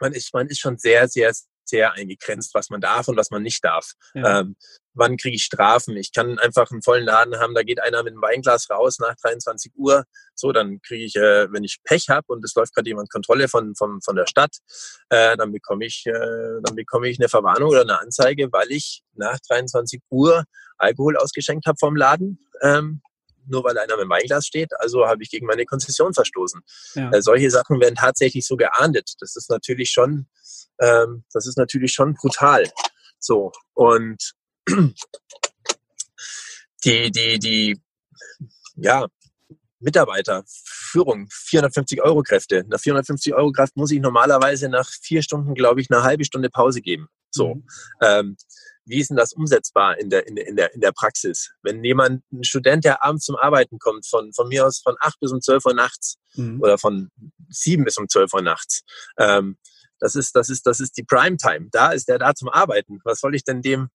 man 0.00 0.12
ist, 0.12 0.32
man 0.34 0.48
ist 0.48 0.60
schon 0.60 0.78
sehr, 0.78 1.08
sehr, 1.08 1.32
sehr 1.64 1.92
eingegrenzt, 1.92 2.54
was 2.54 2.68
man 2.70 2.80
darf 2.80 3.08
und 3.08 3.16
was 3.16 3.30
man 3.30 3.42
nicht 3.42 3.64
darf. 3.64 3.92
Ja. 4.14 4.40
Ähm, 4.40 4.56
wann 4.94 5.16
kriege 5.16 5.36
ich 5.36 5.44
Strafen? 5.44 5.96
Ich 5.96 6.12
kann 6.12 6.38
einfach 6.38 6.70
einen 6.70 6.82
vollen 6.82 7.04
Laden 7.04 7.38
haben, 7.38 7.54
da 7.54 7.62
geht 7.62 7.80
einer 7.80 8.02
mit 8.02 8.12
einem 8.12 8.22
Weinglas 8.22 8.68
raus 8.70 8.98
nach 8.98 9.14
23 9.22 9.72
Uhr. 9.76 10.04
So, 10.34 10.52
dann 10.52 10.80
kriege 10.82 11.04
ich, 11.04 11.16
äh, 11.16 11.50
wenn 11.52 11.64
ich 11.64 11.78
Pech 11.84 12.08
habe 12.08 12.26
und 12.28 12.44
es 12.44 12.54
läuft 12.54 12.74
gerade 12.74 12.88
jemand 12.88 13.10
Kontrolle 13.10 13.48
von, 13.48 13.74
von, 13.76 14.00
von 14.02 14.16
der 14.16 14.26
Stadt, 14.26 14.56
äh, 15.08 15.36
dann 15.36 15.52
bekomme 15.52 15.86
ich, 15.86 16.04
äh, 16.06 16.60
dann 16.62 16.74
bekomme 16.74 17.08
ich 17.08 17.18
eine 17.18 17.28
Verwarnung 17.28 17.70
oder 17.70 17.82
eine 17.82 18.00
Anzeige, 18.00 18.52
weil 18.52 18.70
ich 18.70 19.02
nach 19.14 19.38
23 19.48 20.02
Uhr 20.10 20.44
Alkohol 20.76 21.16
ausgeschenkt 21.16 21.66
habe 21.66 21.78
vom 21.78 21.94
Laden. 21.94 22.38
Ähm, 22.62 23.00
nur 23.46 23.64
weil 23.64 23.76
einer 23.78 23.96
mit 23.96 24.08
Weinglas 24.08 24.46
steht, 24.46 24.72
also 24.78 25.06
habe 25.06 25.22
ich 25.22 25.30
gegen 25.30 25.46
meine 25.46 25.64
Konzession 25.64 26.14
verstoßen. 26.14 26.60
Ja. 26.94 27.10
Äh, 27.10 27.22
solche 27.22 27.50
Sachen 27.50 27.80
werden 27.80 27.96
tatsächlich 27.96 28.46
so 28.46 28.56
geahndet. 28.56 29.14
Das 29.20 29.36
ist 29.36 29.50
natürlich 29.50 29.90
schon, 29.90 30.26
ähm, 30.78 31.24
das 31.32 31.46
ist 31.46 31.58
natürlich 31.58 31.92
schon 31.92 32.14
brutal. 32.14 32.64
So 33.18 33.52
und 33.74 34.32
die, 36.84 37.10
die, 37.10 37.38
die, 37.38 37.80
ja, 38.76 39.06
Mitarbeiter, 39.80 40.44
Führung, 40.46 41.28
450 41.30 42.02
Euro 42.02 42.22
Kräfte. 42.22 42.64
Nach 42.68 42.78
450 42.78 43.34
Euro 43.34 43.50
Kraft 43.50 43.76
muss 43.76 43.90
ich 43.90 44.00
normalerweise 44.00 44.68
nach 44.68 44.88
vier 45.02 45.22
Stunden, 45.22 45.54
glaube 45.54 45.80
ich, 45.80 45.90
eine 45.90 46.02
halbe 46.02 46.24
Stunde 46.24 46.50
Pause 46.50 46.82
geben. 46.82 47.08
So. 47.30 47.54
Mhm. 47.54 47.64
Ähm, 48.02 48.36
wie 48.90 49.00
ist 49.00 49.10
denn 49.10 49.16
das 49.16 49.32
umsetzbar 49.32 49.98
in 49.98 50.10
der, 50.10 50.26
in, 50.26 50.36
der, 50.36 50.46
in, 50.46 50.56
der, 50.56 50.74
in 50.74 50.80
der 50.80 50.92
Praxis? 50.92 51.50
Wenn 51.62 51.82
jemand, 51.84 52.22
ein 52.32 52.44
Student, 52.44 52.84
der 52.84 53.02
abends 53.02 53.24
zum 53.24 53.36
Arbeiten 53.36 53.78
kommt, 53.78 54.06
von, 54.06 54.32
von 54.32 54.48
mir 54.48 54.66
aus 54.66 54.80
von 54.80 54.96
8 55.00 55.20
bis 55.20 55.32
um 55.32 55.40
12 55.40 55.64
Uhr 55.66 55.74
nachts 55.74 56.16
mhm. 56.34 56.60
oder 56.60 56.78
von 56.78 57.10
7 57.48 57.84
bis 57.84 57.96
um 57.96 58.08
12 58.08 58.34
Uhr 58.34 58.42
nachts, 58.42 58.82
ähm, 59.18 59.56
das 60.00 60.14
ist, 60.14 60.34
das 60.34 60.48
ist, 60.48 60.66
das 60.66 60.80
ist 60.80 60.96
die 60.96 61.02
Primetime. 61.02 61.68
Da 61.70 61.92
ist 61.92 62.08
der 62.08 62.18
da 62.18 62.34
zum 62.34 62.48
Arbeiten. 62.48 63.00
Was 63.04 63.20
soll 63.20 63.34
ich 63.34 63.44
denn 63.44 63.62
dem 63.62 63.90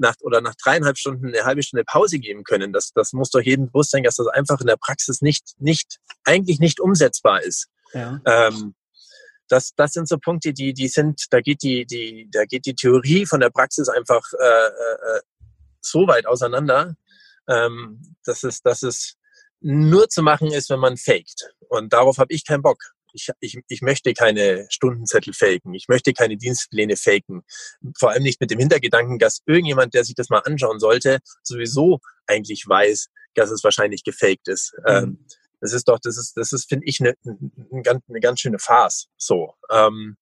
nach 0.00 0.14
oder 0.22 0.40
nach 0.40 0.54
dreieinhalb 0.54 0.98
Stunden 0.98 1.26
eine 1.26 1.44
halbe 1.44 1.62
Stunde 1.62 1.84
Pause 1.84 2.18
geben 2.18 2.42
können. 2.42 2.72
Das, 2.72 2.92
das 2.94 3.12
muss 3.12 3.30
doch 3.30 3.40
jedem 3.40 3.66
bewusst 3.66 3.90
sein, 3.90 4.02
dass 4.02 4.16
das 4.16 4.28
einfach 4.28 4.60
in 4.60 4.66
der 4.66 4.78
Praxis 4.78 5.20
nicht, 5.20 5.52
nicht, 5.58 5.98
eigentlich 6.24 6.58
nicht 6.58 6.80
umsetzbar 6.80 7.42
ist. 7.42 7.68
Ja. 7.92 8.20
Ähm, 8.24 8.74
das, 9.50 9.74
das 9.74 9.92
sind 9.92 10.08
so 10.08 10.18
Punkte, 10.18 10.52
die, 10.52 10.72
die 10.72 10.88
sind, 10.88 11.26
da 11.30 11.40
geht 11.40 11.62
die, 11.62 11.84
die, 11.86 12.28
da 12.30 12.44
geht 12.44 12.66
die 12.66 12.74
Theorie 12.74 13.26
von 13.26 13.40
der 13.40 13.50
Praxis 13.50 13.88
einfach 13.88 14.22
äh, 14.38 14.66
äh, 14.66 15.20
so 15.80 16.06
weit 16.06 16.26
auseinander, 16.26 16.96
ähm, 17.48 18.00
dass 18.24 18.44
es, 18.44 18.62
dass 18.62 18.82
es 18.82 19.16
nur 19.60 20.08
zu 20.08 20.22
machen 20.22 20.52
ist, 20.52 20.70
wenn 20.70 20.80
man 20.80 20.96
faked. 20.96 21.54
Und 21.68 21.92
darauf 21.92 22.18
habe 22.18 22.32
ich 22.32 22.46
keinen 22.46 22.62
Bock 22.62 22.78
ich, 23.12 23.28
ich, 23.40 23.58
ich 23.68 23.82
möchte 23.82 24.14
keine 24.14 24.66
Stundenzettel 24.70 25.32
faken, 25.32 25.74
ich 25.74 25.88
möchte 25.88 26.12
keine 26.12 26.36
Dienstpläne 26.36 26.96
faken. 26.96 27.42
Vor 27.98 28.10
allem 28.10 28.22
nicht 28.22 28.40
mit 28.40 28.50
dem 28.50 28.58
Hintergedanken, 28.58 29.18
dass 29.18 29.42
irgendjemand, 29.46 29.94
der 29.94 30.04
sich 30.04 30.14
das 30.14 30.30
mal 30.30 30.40
anschauen 30.40 30.80
sollte, 30.80 31.18
sowieso 31.42 32.00
eigentlich 32.26 32.64
weiß, 32.66 33.08
dass 33.34 33.50
es 33.50 33.64
wahrscheinlich 33.64 34.04
gefaked 34.04 34.48
ist. 34.48 34.74
Mhm. 34.78 34.84
Ähm, 34.86 35.26
das 35.60 35.72
ist 35.72 35.88
doch, 35.88 35.98
das 36.02 36.16
ist, 36.16 36.36
das 36.36 36.52
ist, 36.52 36.68
finde 36.68 36.86
ich, 36.86 37.00
eine, 37.00 37.14
eine, 37.24 38.02
eine 38.08 38.20
ganz 38.20 38.40
schöne 38.40 38.58
Farce. 38.58 39.08
So. 39.16 39.54
Ähm, 39.70 40.16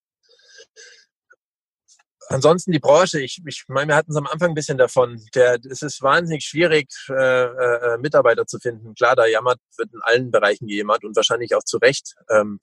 ansonsten 2.29 2.73
die 2.73 2.79
Branche, 2.79 3.21
ich, 3.21 3.41
ich 3.47 3.65
meine, 3.69 3.89
wir 3.89 3.97
hatten 3.97 4.11
es 4.11 4.17
am 4.17 4.27
Anfang 4.27 4.51
ein 4.51 4.55
bisschen 4.55 4.79
davon. 4.79 5.23
Der, 5.35 5.59
es 5.71 5.83
ist 5.83 6.03
wahnsinnig 6.03 6.45
schwierig, 6.45 6.89
äh, 7.09 7.45
äh, 7.45 7.99
Mitarbeiter 7.99 8.47
zu 8.47 8.59
finden. 8.59 8.95
Klar, 8.95 9.17
da 9.17 9.27
jammert, 9.27 9.61
wird 9.77 9.93
in 9.93 10.01
allen 10.03 10.31
Bereichen 10.31 10.67
gejammert 10.67 11.05
und 11.05 11.17
wahrscheinlich 11.17 11.55
auch 11.55 11.65
zu 11.65 11.79
Recht. 11.79 12.15
Ähm, 12.31 12.61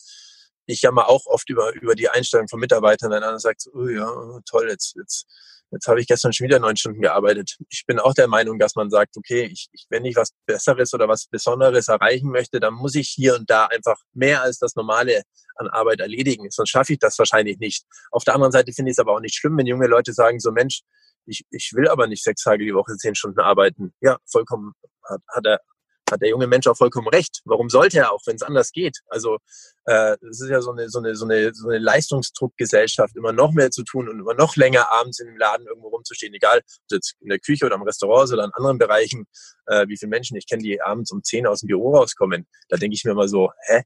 ich 0.65 0.81
jammer 0.81 1.09
auch 1.09 1.25
oft 1.25 1.49
über, 1.49 1.73
über 1.73 1.95
die 1.95 2.09
Einstellung 2.09 2.47
von 2.47 2.59
Mitarbeitern, 2.59 3.11
wenn 3.11 3.23
einer 3.23 3.39
sagt, 3.39 3.67
oh 3.73 3.87
ja, 3.87 4.09
toll, 4.45 4.67
jetzt, 4.69 4.95
jetzt 4.95 5.27
Jetzt 5.71 5.87
habe 5.87 5.99
ich 5.99 6.07
gestern 6.07 6.31
schon 6.31 6.45
wieder 6.45 6.59
neun 6.59 6.77
Stunden 6.77 7.01
gearbeitet. 7.01 7.57
Ich 7.69 7.85
bin 7.85 7.99
auch 7.99 8.13
der 8.13 8.27
Meinung, 8.27 8.59
dass 8.59 8.75
man 8.75 8.89
sagt, 8.89 9.17
okay, 9.17 9.45
ich, 9.51 9.67
ich, 9.73 9.85
wenn 9.89 10.05
ich 10.05 10.15
was 10.15 10.29
Besseres 10.45 10.93
oder 10.93 11.07
was 11.07 11.25
Besonderes 11.25 11.87
erreichen 11.87 12.29
möchte, 12.29 12.59
dann 12.59 12.75
muss 12.75 12.95
ich 12.95 13.09
hier 13.09 13.35
und 13.35 13.49
da 13.49 13.65
einfach 13.65 13.97
mehr 14.13 14.41
als 14.41 14.59
das 14.59 14.75
Normale 14.75 15.23
an 15.55 15.67
Arbeit 15.67 15.99
erledigen. 15.99 16.49
Sonst 16.51 16.69
schaffe 16.69 16.93
ich 16.93 16.99
das 16.99 17.17
wahrscheinlich 17.17 17.57
nicht. 17.57 17.83
Auf 18.11 18.23
der 18.23 18.35
anderen 18.35 18.51
Seite 18.51 18.71
finde 18.73 18.91
ich 18.91 18.95
es 18.95 18.99
aber 18.99 19.13
auch 19.13 19.19
nicht 19.19 19.35
schlimm, 19.35 19.57
wenn 19.57 19.65
junge 19.65 19.87
Leute 19.87 20.13
sagen, 20.13 20.39
so 20.39 20.51
Mensch, 20.51 20.81
ich, 21.25 21.43
ich 21.49 21.71
will 21.73 21.89
aber 21.89 22.07
nicht 22.07 22.23
sechs 22.23 22.43
Tage 22.43 22.63
die 22.63 22.73
Woche 22.73 22.95
zehn 22.97 23.15
Stunden 23.15 23.39
arbeiten. 23.39 23.93
Ja, 24.01 24.17
vollkommen 24.25 24.73
hat, 25.03 25.21
hat 25.29 25.45
er 25.45 25.59
hat 26.11 26.21
der 26.21 26.29
junge 26.29 26.47
Mensch 26.47 26.67
auch 26.67 26.77
vollkommen 26.77 27.07
recht. 27.07 27.41
Warum 27.45 27.69
sollte 27.69 27.99
er 27.99 28.11
auch, 28.11 28.21
wenn 28.25 28.35
es 28.35 28.41
anders 28.41 28.71
geht? 28.71 28.99
Also 29.07 29.37
äh, 29.85 30.15
es 30.29 30.41
ist 30.41 30.49
ja 30.49 30.61
so 30.61 30.71
eine, 30.71 30.89
so, 30.89 30.99
eine, 30.99 31.15
so, 31.15 31.25
eine, 31.25 31.53
so 31.53 31.69
eine 31.69 31.79
Leistungsdruckgesellschaft, 31.79 33.15
immer 33.15 33.33
noch 33.33 33.51
mehr 33.51 33.71
zu 33.71 33.83
tun 33.83 34.09
und 34.09 34.19
immer 34.19 34.33
noch 34.33 34.55
länger 34.55 34.91
abends 34.91 35.19
in 35.19 35.27
dem 35.27 35.37
Laden 35.37 35.65
irgendwo 35.67 35.89
rumzustehen, 35.89 36.33
egal 36.33 36.59
ob 36.59 36.91
jetzt 36.91 37.15
in 37.21 37.29
der 37.29 37.39
Küche 37.39 37.65
oder 37.65 37.75
im 37.75 37.83
Restaurant 37.83 38.31
oder 38.31 38.45
in 38.45 38.51
anderen 38.53 38.77
Bereichen, 38.77 39.25
äh, 39.67 39.87
wie 39.87 39.97
viele 39.97 40.09
Menschen 40.09 40.37
ich 40.37 40.47
kenne, 40.47 40.63
die 40.63 40.81
abends 40.81 41.11
um 41.11 41.23
zehn 41.23 41.47
aus 41.47 41.61
dem 41.61 41.67
Büro 41.67 41.95
rauskommen. 41.95 42.47
Da 42.69 42.77
denke 42.77 42.95
ich 42.95 43.03
mir 43.03 43.11
immer 43.11 43.27
so, 43.27 43.51
hä? 43.67 43.83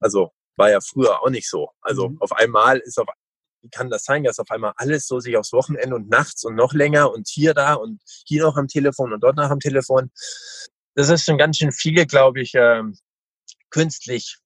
Also 0.00 0.30
war 0.56 0.70
ja 0.70 0.80
früher 0.80 1.22
auch 1.22 1.30
nicht 1.30 1.48
so. 1.48 1.70
Also 1.80 2.10
mhm. 2.10 2.20
auf 2.20 2.32
einmal 2.32 2.78
ist 2.78 2.98
auf 2.98 3.08
wie 3.64 3.70
kann 3.70 3.88
das 3.88 4.04
sein, 4.04 4.22
dass 4.24 4.38
auf 4.38 4.50
einmal 4.50 4.74
alles 4.76 5.06
so 5.06 5.20
sich 5.20 5.38
aufs 5.38 5.54
Wochenende 5.54 5.96
und 5.96 6.10
nachts 6.10 6.44
und 6.44 6.54
noch 6.54 6.74
länger 6.74 7.10
und 7.10 7.28
hier 7.28 7.54
da 7.54 7.74
und 7.74 7.98
hier 8.26 8.42
noch 8.42 8.56
am 8.56 8.68
Telefon 8.68 9.12
und 9.12 9.22
dort 9.22 9.36
noch 9.36 9.50
am 9.50 9.58
Telefon. 9.58 10.10
Das 10.94 11.08
ist 11.08 11.24
schon 11.24 11.38
ganz 11.38 11.58
schön 11.58 11.72
viel, 11.72 12.06
glaube 12.06 12.40
ich, 12.40 12.54
äh, 12.54 12.82
künstlich 13.70 14.38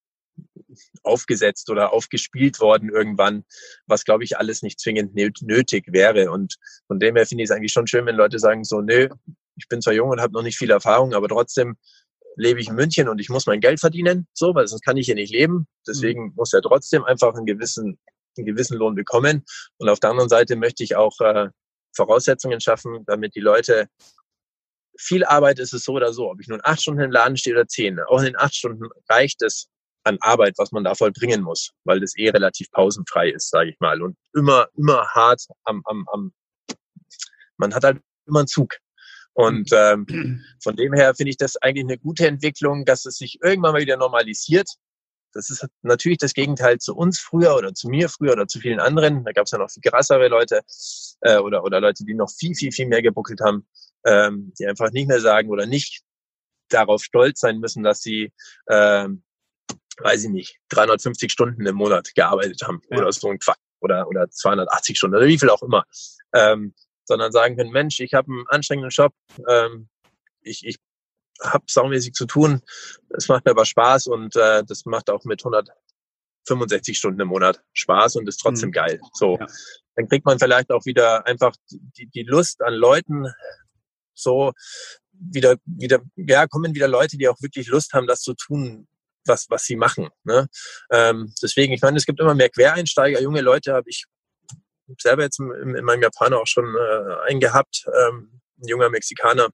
aufgesetzt 1.03 1.71
oder 1.71 1.93
aufgespielt 1.93 2.61
worden 2.61 2.91
irgendwann, 2.91 3.45
was 3.87 4.05
glaube 4.05 4.25
ich 4.25 4.39
alles 4.39 4.63
nicht 4.63 4.79
zwingend 4.81 5.15
nötig 5.15 5.85
wäre. 5.89 6.31
Und 6.31 6.57
von 6.87 7.01
dem 7.01 7.17
her 7.17 7.27
finde 7.27 7.45
ich 7.45 7.51
es 7.51 7.57
eigentlich 7.57 7.73
schon 7.73 7.87
schön, 7.87 8.07
wenn 8.07 8.17
Leute 8.17 8.39
sagen 8.39 8.65
so, 8.65 8.81
nö, 8.81 9.09
ich 9.57 9.69
bin 9.69 9.83
zwar 9.83 9.95
jung 9.95 10.11
und 10.11 10.21
habe 10.21 10.33
noch 10.33 10.43
nicht 10.43 10.57
viel 10.57 10.71
Erfahrung, 10.71 11.15
aber 11.15 11.29
trotzdem 11.29 11.77
lebe 12.37 12.61
ich 12.61 12.69
in 12.69 12.77
München 12.77 13.09
und 13.09 13.21
ich 13.21 13.29
muss 13.29 13.47
mein 13.47 13.61
Geld 13.61 13.81
verdienen, 13.81 14.29
so, 14.33 14.55
weil 14.55 14.69
sonst 14.69 14.83
kann 14.83 14.97
ich 14.97 15.07
hier 15.07 15.17
nicht 15.17 15.33
leben. 15.33 15.67
Deswegen 15.87 16.27
mhm. 16.27 16.33
muss 16.37 16.53
er 16.53 16.63
trotzdem 16.63 17.05
einfach 17.05 17.35
einen 17.35 17.47
gewissen, 17.47 17.99
einen 18.37 18.47
gewissen 18.47 18.77
Lohn 18.79 18.95
bekommen. 18.95 19.45
Und 19.79 19.89
auf 19.89 19.99
der 19.99 20.11
anderen 20.11 20.29
Seite 20.29 20.55
möchte 20.55 20.85
ich 20.85 20.95
auch 20.95 21.19
äh, 21.21 21.49
Voraussetzungen 21.97 22.61
schaffen, 22.61 23.05
damit 23.07 23.35
die 23.35 23.41
Leute 23.41 23.89
viel 24.99 25.25
Arbeit 25.25 25.59
ist 25.61 25.73
es 25.73 25.85
so 25.85 25.93
oder 25.93 26.13
so, 26.13 26.31
ob 26.31 26.41
ich 26.41 26.49
nun 26.49 26.61
acht 26.65 26.83
Stunden 26.83 27.01
im 27.01 27.11
Laden 27.11 27.37
stehe 27.37 27.55
oder 27.55 27.69
zehn. 27.69 27.99
Auch 28.01 28.19
in 28.19 28.27
den 28.27 28.39
acht 28.39 28.55
Stunden 28.55 28.89
reicht 29.09 29.43
es 29.43 29.69
an 30.05 30.19
Arbeit, 30.21 30.55
was 30.57 30.73
man 30.73 30.85
da 30.85 30.95
vollbringen 30.95 31.43
muss, 31.43 31.71
weil 31.85 32.01
das 32.01 32.17
eh 32.17 32.31
relativ 32.31 32.71
pausenfrei 32.73 33.31
ist, 33.31 33.51
sage 33.51 33.71
ich 33.71 33.81
mal. 33.81 34.03
Und 34.03 34.17
immer, 34.35 34.69
immer 34.77 35.07
hart 35.09 35.43
am, 35.65 35.83
am, 35.85 36.07
am 36.13 36.33
man 37.57 37.75
hat 37.75 37.85
halt 37.85 38.01
immer 38.27 38.41
einen 38.41 38.49
Zug. 38.49 38.75
Und 39.35 39.71
ähm, 39.73 40.43
von 40.63 40.75
dem 40.75 40.93
her 40.95 41.15
finde 41.15 41.31
ich 41.31 41.37
das 41.37 41.57
eigentlich 41.57 41.85
eine 41.85 41.99
gute 41.99 42.27
Entwicklung, 42.27 42.85
dass 42.85 43.07
es 43.07 43.17
sich 43.17 43.39
irgendwann 43.43 43.73
mal 43.73 43.83
wieder 43.83 43.97
normalisiert. 43.97 44.69
Das 45.33 45.51
ist 45.51 45.67
natürlich 45.83 46.19
das 46.19 46.35
Gegenteil 46.35 46.79
zu 46.79 46.97
uns 46.97 47.19
früher 47.19 47.55
oder 47.57 47.75
zu 47.75 47.89
mir 47.89 48.09
früher 48.09 48.33
oder 48.33 48.49
zu 48.49 48.61
vielen 48.61 48.81
anderen. 48.81 49.25
Da 49.25 49.33
gab 49.33 49.45
es 49.45 49.51
ja 49.51 49.59
noch 49.59 49.71
viel 49.71 49.83
krassere 49.83 50.29
Leute 50.29 50.63
äh, 51.21 51.39
oder, 51.39 51.65
oder 51.65 51.81
Leute, 51.81 52.05
die 52.05 52.15
noch 52.15 52.31
viel, 52.31 52.55
viel, 52.55 52.73
viel 52.73 52.87
mehr 52.87 53.03
gebuckelt 53.03 53.41
haben, 53.41 53.67
ähm, 54.05 54.53
die 54.59 54.67
einfach 54.67 54.91
nicht 54.91 55.09
mehr 55.09 55.21
sagen 55.21 55.51
oder 55.51 55.67
nicht 55.67 56.03
darauf 56.69 57.03
stolz 57.03 57.41
sein 57.41 57.59
müssen, 57.59 57.83
dass 57.83 58.01
sie 58.01 58.33
ähm, 58.69 59.23
weiß 60.01 60.25
ich 60.25 60.31
nicht, 60.31 60.59
350 60.71 61.31
Stunden 61.31 61.67
im 61.67 61.75
Monat 61.75 62.15
gearbeitet 62.15 62.63
haben 62.63 62.81
ja. 62.91 62.99
oder 62.99 63.13
so 63.13 63.29
ein 63.31 63.39
Quatsch 63.39 63.59
oder, 63.81 64.09
oder 64.09 64.31
280 64.31 64.97
Stunden 64.97 65.17
oder 65.17 65.27
wie 65.27 65.39
viel 65.39 65.51
auch 65.51 65.63
immer. 65.63 65.85
Ähm, 66.33 66.75
sondern 67.05 67.33
sagen 67.33 67.57
können, 67.57 67.71
Mensch, 67.71 68.01
ich 68.01 68.13
habe 68.15 68.31
einen 68.31 68.45
anstrengenden 68.49 68.91
Job, 68.91 69.15
ähm, 69.49 69.89
ich, 70.43 70.67
ich 70.67 70.79
habe 71.43 71.65
saumäßig 71.69 72.15
zu 72.15 72.27
tun, 72.27 72.63
es 73.11 73.29
macht 73.29 73.45
mir 73.45 73.53
aber 73.53 73.65
Spaß 73.65 74.09
und 74.09 74.37
äh, 74.37 74.65
das 74.65 74.85
macht 74.87 75.11
auch 75.11 75.25
mit 75.25 75.45
165 75.45 76.99
Stunden 76.99 77.21
im 77.21 77.29
Monat 77.29 77.63
Spaß 77.73 78.17
und 78.17 78.29
ist 78.29 78.39
trotzdem 78.39 78.71
mhm. 78.71 78.73
geil. 78.73 79.01
So, 79.13 79.39
ja. 79.39 79.47
dann 79.97 80.09
kriegt 80.09 80.27
man 80.27 80.39
vielleicht 80.39 80.71
auch 80.71 80.85
wieder 80.85 81.27
einfach 81.27 81.55
die, 81.71 82.07
die 82.07 82.25
Lust 82.25 82.63
an 82.63 82.75
Leuten 82.75 83.27
so 84.15 84.53
wieder, 85.13 85.57
wieder, 85.65 86.01
ja, 86.17 86.47
kommen 86.47 86.75
wieder 86.75 86.89
Leute, 86.89 87.17
die 87.17 87.29
auch 87.29 87.41
wirklich 87.41 87.69
Lust 87.69 87.93
haben, 87.93 88.07
das 88.07 88.21
zu 88.21 88.35
tun, 88.35 88.87
was, 89.25 89.47
was 89.51 89.65
sie 89.65 89.77
machen. 89.77 90.09
Ne? 90.25 90.49
Ähm, 90.91 91.33
deswegen, 91.43 91.73
ich 91.73 91.83
meine, 91.83 91.99
es 91.99 92.07
gibt 92.07 92.21
immer 92.21 92.35
mehr 92.35 92.51
Quereinsteiger, 92.51 93.21
junge 93.21 93.41
Leute 93.41 93.75
habe 93.75 93.89
ich 93.89 94.05
selber 94.99 95.23
jetzt 95.23 95.39
in, 95.39 95.75
in 95.75 95.85
meinem 95.85 96.03
Japaner 96.03 96.39
auch 96.39 96.47
schon 96.47 96.75
äh, 96.75 97.29
einen 97.29 97.41
gehabt, 97.41 97.87
ähm, 97.87 98.41
ein 98.59 98.69
junger 98.69 98.91
Mexikaner, 98.91 99.49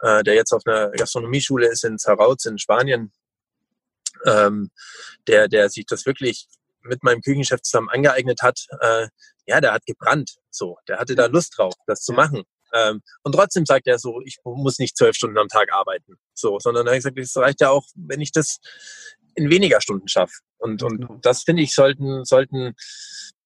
äh, 0.00 0.22
der 0.22 0.34
jetzt 0.34 0.52
auf 0.52 0.62
einer 0.66 0.90
Gastronomieschule 0.90 1.68
ist 1.68 1.84
in 1.84 1.98
Zarauz 1.98 2.44
in 2.44 2.58
Spanien, 2.58 3.12
ähm, 4.24 4.70
der, 5.26 5.48
der 5.48 5.68
sich 5.68 5.86
das 5.86 6.06
wirklich 6.06 6.46
mit 6.82 7.02
meinem 7.02 7.20
Küchenchef 7.20 7.62
zusammen 7.62 7.88
angeeignet 7.90 8.42
hat, 8.42 8.66
äh, 8.80 9.08
ja, 9.46 9.60
der 9.60 9.72
hat 9.72 9.86
gebrannt. 9.86 10.36
So, 10.50 10.78
der 10.88 10.98
hatte 10.98 11.14
da 11.14 11.26
Lust 11.26 11.54
drauf, 11.56 11.74
das 11.86 12.02
zu 12.02 12.12
machen. 12.12 12.44
Ähm, 12.72 13.00
und 13.22 13.32
trotzdem 13.32 13.64
sagt 13.64 13.86
er 13.86 13.98
so, 13.98 14.20
ich 14.24 14.38
muss 14.44 14.78
nicht 14.78 14.96
zwölf 14.96 15.16
Stunden 15.16 15.38
am 15.38 15.48
Tag 15.48 15.72
arbeiten. 15.72 16.16
So, 16.34 16.58
sondern 16.58 16.86
er 16.86 16.92
hat 16.92 16.98
gesagt, 16.98 17.18
es 17.18 17.36
reicht 17.36 17.60
ja 17.60 17.70
auch, 17.70 17.86
wenn 17.94 18.20
ich 18.20 18.32
das 18.32 18.58
in 19.34 19.50
weniger 19.50 19.80
Stunden 19.80 20.08
schaffe. 20.08 20.34
Und, 20.58 20.82
und 20.82 20.98
genau. 20.98 21.18
das 21.22 21.42
finde 21.42 21.62
ich, 21.62 21.74
sollten, 21.74 22.24
sollten, 22.24 22.74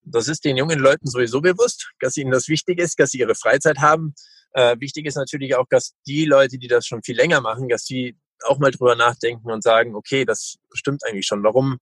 das 0.03 0.29
ist 0.29 0.45
den 0.45 0.57
jungen 0.57 0.79
Leuten 0.79 1.09
sowieso 1.09 1.41
bewusst, 1.41 1.91
dass 2.01 2.17
ihnen 2.17 2.31
das 2.31 2.49
wichtig 2.49 2.79
ist, 2.79 2.99
dass 2.99 3.11
sie 3.11 3.19
ihre 3.19 3.35
Freizeit 3.35 3.79
haben. 3.79 4.15
Äh, 4.53 4.77
wichtig 4.81 5.07
ist 5.07 5.17
natürlich 5.17 5.55
auch, 5.55 5.67
dass 5.71 5.95
die 6.07 6.25
Leute, 6.25 6.59
die 6.59 6.69
das 6.69 6.87
schon 6.87 7.03
viel 7.03 7.17
länger 7.17 7.41
machen, 7.41 7.69
dass 7.69 7.85
sie 7.85 8.17
auch 8.45 8.59
mal 8.59 8.71
drüber 8.71 8.97
nachdenken 8.97 9.51
und 9.51 9.63
sagen, 9.63 9.95
okay, 9.95 10.25
das 10.25 10.57
stimmt 10.73 11.05
eigentlich 11.05 11.27
schon. 11.27 11.45
Warum? 11.45 11.79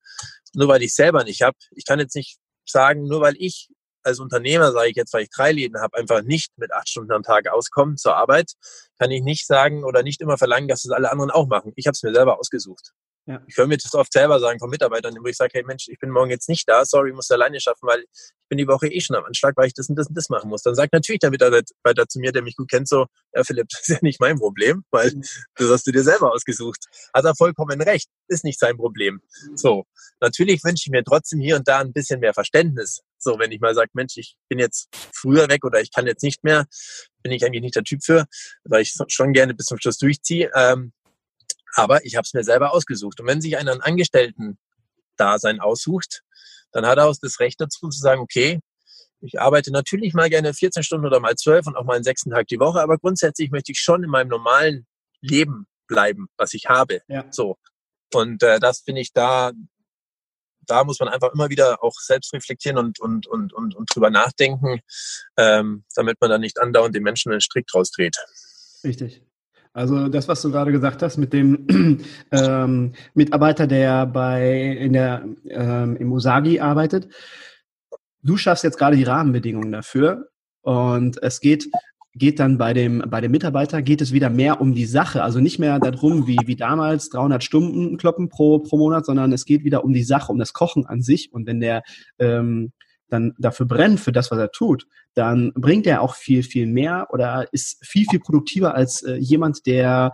Nur 0.54 0.68
weil 0.68 0.82
ich 0.82 0.94
selber 0.94 1.24
nicht 1.24 1.42
habe. 1.42 1.56
Ich 1.70 1.84
kann 1.84 2.00
jetzt 2.00 2.16
nicht 2.16 2.38
sagen, 2.66 3.04
nur 3.04 3.20
weil 3.20 3.34
ich 3.38 3.68
als 4.02 4.20
Unternehmer, 4.20 4.72
sage 4.72 4.90
ich 4.90 4.96
jetzt, 4.96 5.12
weil 5.12 5.24
ich 5.24 5.30
drei 5.30 5.52
Läden 5.52 5.80
habe, 5.80 5.96
einfach 5.96 6.22
nicht 6.22 6.52
mit 6.56 6.72
acht 6.72 6.88
Stunden 6.88 7.12
am 7.12 7.22
Tag 7.22 7.48
auskommen 7.48 7.96
zur 7.96 8.16
Arbeit, 8.16 8.52
kann 8.98 9.10
ich 9.10 9.22
nicht 9.22 9.46
sagen 9.46 9.84
oder 9.84 10.02
nicht 10.02 10.20
immer 10.20 10.38
verlangen, 10.38 10.68
dass 10.68 10.84
es 10.84 10.90
alle 10.90 11.10
anderen 11.10 11.30
auch 11.30 11.46
machen. 11.46 11.72
Ich 11.76 11.86
habe 11.86 11.92
es 11.92 12.02
mir 12.02 12.14
selber 12.14 12.38
ausgesucht. 12.38 12.92
Ja. 13.28 13.42
Ich 13.46 13.58
höre 13.58 13.66
mir 13.66 13.76
das 13.76 13.92
oft 13.92 14.10
selber 14.10 14.40
sagen 14.40 14.58
von 14.58 14.70
Mitarbeitern, 14.70 15.14
wo 15.20 15.26
ich 15.26 15.36
sage, 15.36 15.50
hey 15.52 15.62
Mensch, 15.62 15.86
ich 15.88 15.98
bin 15.98 16.08
morgen 16.08 16.30
jetzt 16.30 16.48
nicht 16.48 16.66
da, 16.66 16.86
sorry, 16.86 17.10
ich 17.10 17.14
muss 17.14 17.30
alleine 17.30 17.60
schaffen, 17.60 17.86
weil 17.86 18.00
ich 18.00 18.48
bin 18.48 18.56
die 18.56 18.66
Woche 18.66 18.88
eh 18.88 19.02
schon 19.02 19.16
am 19.16 19.24
Anschlag, 19.26 19.54
weil 19.58 19.66
ich 19.66 19.74
das 19.74 19.90
und 19.90 19.96
das 19.96 20.08
und 20.08 20.16
das 20.16 20.30
machen 20.30 20.48
muss. 20.48 20.62
Dann 20.62 20.74
sagt 20.74 20.94
natürlich 20.94 21.18
der 21.18 21.30
Mitarbeiter 21.30 22.08
zu 22.08 22.20
mir, 22.20 22.32
der 22.32 22.40
mich 22.40 22.56
gut 22.56 22.70
kennt, 22.70 22.88
so, 22.88 23.04
ja 23.34 23.44
Philipp, 23.44 23.66
das 23.70 23.82
ist 23.82 23.88
ja 23.88 23.98
nicht 24.00 24.18
mein 24.18 24.38
Problem, 24.38 24.82
weil 24.90 25.10
mhm. 25.10 25.22
das 25.56 25.68
hast 25.68 25.86
du 25.86 25.92
dir 25.92 26.02
selber 26.02 26.32
ausgesucht. 26.32 26.86
Hat 27.12 27.26
er 27.26 27.34
vollkommen 27.36 27.82
recht, 27.82 28.08
ist 28.28 28.44
nicht 28.44 28.58
sein 28.58 28.78
Problem. 28.78 29.20
So, 29.54 29.84
natürlich 30.20 30.64
wünsche 30.64 30.84
ich 30.86 30.90
mir 30.90 31.04
trotzdem 31.04 31.40
hier 31.40 31.56
und 31.56 31.68
da 31.68 31.80
ein 31.80 31.92
bisschen 31.92 32.20
mehr 32.20 32.32
Verständnis. 32.32 33.02
So, 33.18 33.38
wenn 33.38 33.52
ich 33.52 33.60
mal 33.60 33.74
sage, 33.74 33.90
Mensch, 33.92 34.16
ich 34.16 34.36
bin 34.48 34.58
jetzt 34.58 34.88
früher 35.12 35.50
weg 35.50 35.64
oder 35.66 35.82
ich 35.82 35.92
kann 35.92 36.06
jetzt 36.06 36.22
nicht 36.22 36.44
mehr, 36.44 36.66
bin 37.22 37.32
ich 37.32 37.44
eigentlich 37.44 37.62
nicht 37.62 37.76
der 37.76 37.84
Typ 37.84 38.02
für, 38.02 38.24
weil 38.64 38.82
ich 38.82 38.94
schon 39.08 39.34
gerne 39.34 39.52
bis 39.52 39.66
zum 39.66 39.78
Schluss 39.78 39.98
durchziehe. 39.98 40.50
Ähm, 40.54 40.92
aber 41.74 42.04
ich 42.04 42.16
habe 42.16 42.24
es 42.24 42.34
mir 42.34 42.44
selber 42.44 42.72
ausgesucht. 42.72 43.20
Und 43.20 43.26
wenn 43.26 43.40
sich 43.40 43.56
einer 43.56 43.72
ein 43.72 43.80
Angestellten-Dasein 43.80 45.60
aussucht, 45.60 46.22
dann 46.72 46.86
hat 46.86 46.98
er 46.98 47.06
auch 47.06 47.16
das 47.20 47.40
Recht 47.40 47.60
dazu 47.60 47.88
zu 47.88 47.98
sagen, 47.98 48.20
okay, 48.20 48.60
ich 49.20 49.40
arbeite 49.40 49.72
natürlich 49.72 50.14
mal 50.14 50.30
gerne 50.30 50.54
14 50.54 50.82
Stunden 50.82 51.06
oder 51.06 51.20
mal 51.20 51.34
12 51.34 51.66
und 51.66 51.76
auch 51.76 51.84
mal 51.84 51.94
einen 51.94 52.04
sechsten 52.04 52.30
Tag 52.30 52.46
die 52.46 52.60
Woche, 52.60 52.80
aber 52.80 52.98
grundsätzlich 52.98 53.50
möchte 53.50 53.72
ich 53.72 53.80
schon 53.80 54.04
in 54.04 54.10
meinem 54.10 54.28
normalen 54.28 54.86
Leben 55.20 55.66
bleiben, 55.88 56.28
was 56.36 56.54
ich 56.54 56.66
habe. 56.66 57.00
Ja. 57.08 57.24
So. 57.30 57.56
Und 58.14 58.42
äh, 58.42 58.60
das 58.60 58.80
finde 58.80 59.00
ich 59.00 59.12
da, 59.12 59.52
da 60.60 60.84
muss 60.84 61.00
man 61.00 61.08
einfach 61.08 61.32
immer 61.32 61.48
wieder 61.48 61.82
auch 61.82 61.94
selbst 61.94 62.32
reflektieren 62.32 62.78
und, 62.78 63.00
und, 63.00 63.26
und, 63.26 63.52
und, 63.52 63.74
und 63.74 63.94
drüber 63.94 64.10
nachdenken, 64.10 64.80
ähm, 65.36 65.84
damit 65.94 66.20
man 66.20 66.30
da 66.30 66.38
nicht 66.38 66.60
andauernd 66.60 66.94
den 66.94 67.02
Menschen 67.02 67.32
einen 67.32 67.40
Strick 67.40 67.66
draus 67.66 67.90
dreht. 67.90 68.16
Richtig. 68.84 69.22
Also 69.78 70.08
das, 70.08 70.26
was 70.26 70.42
du 70.42 70.50
gerade 70.50 70.72
gesagt 70.72 71.04
hast 71.04 71.18
mit 71.18 71.32
dem 71.32 72.00
ähm, 72.32 72.94
Mitarbeiter, 73.14 73.68
der 73.68 74.06
bei 74.06 74.60
in 74.60 74.92
der 74.92 75.24
ähm, 75.48 75.96
im 75.96 76.10
Usagi 76.10 76.58
arbeitet, 76.58 77.08
du 78.20 78.36
schaffst 78.36 78.64
jetzt 78.64 78.76
gerade 78.76 78.96
die 78.96 79.04
Rahmenbedingungen 79.04 79.70
dafür 79.70 80.30
und 80.62 81.22
es 81.22 81.38
geht 81.38 81.70
geht 82.12 82.40
dann 82.40 82.58
bei 82.58 82.72
dem 82.72 83.04
bei 83.08 83.20
dem 83.20 83.30
Mitarbeiter 83.30 83.80
geht 83.80 84.00
es 84.00 84.12
wieder 84.12 84.30
mehr 84.30 84.60
um 84.60 84.74
die 84.74 84.84
Sache, 84.84 85.22
also 85.22 85.38
nicht 85.38 85.60
mehr 85.60 85.78
darum 85.78 86.26
wie 86.26 86.38
wie 86.46 86.56
damals 86.56 87.08
300 87.10 87.44
Stunden 87.44 87.98
kloppen 87.98 88.28
pro 88.28 88.58
pro 88.58 88.78
Monat, 88.78 89.06
sondern 89.06 89.32
es 89.32 89.44
geht 89.44 89.62
wieder 89.62 89.84
um 89.84 89.92
die 89.92 90.02
Sache, 90.02 90.32
um 90.32 90.40
das 90.40 90.54
Kochen 90.54 90.86
an 90.86 91.02
sich. 91.02 91.32
Und 91.32 91.46
wenn 91.46 91.60
der 91.60 91.84
ähm, 92.18 92.72
dann 93.08 93.34
dafür 93.38 93.66
brennt, 93.66 94.00
für 94.00 94.12
das, 94.12 94.30
was 94.30 94.38
er 94.38 94.50
tut, 94.50 94.86
dann 95.14 95.52
bringt 95.54 95.86
er 95.86 96.02
auch 96.02 96.14
viel, 96.14 96.42
viel 96.42 96.66
mehr 96.66 97.08
oder 97.10 97.48
ist 97.52 97.84
viel, 97.84 98.06
viel 98.08 98.20
produktiver 98.20 98.74
als 98.74 99.02
äh, 99.02 99.16
jemand, 99.16 99.66
der, 99.66 100.12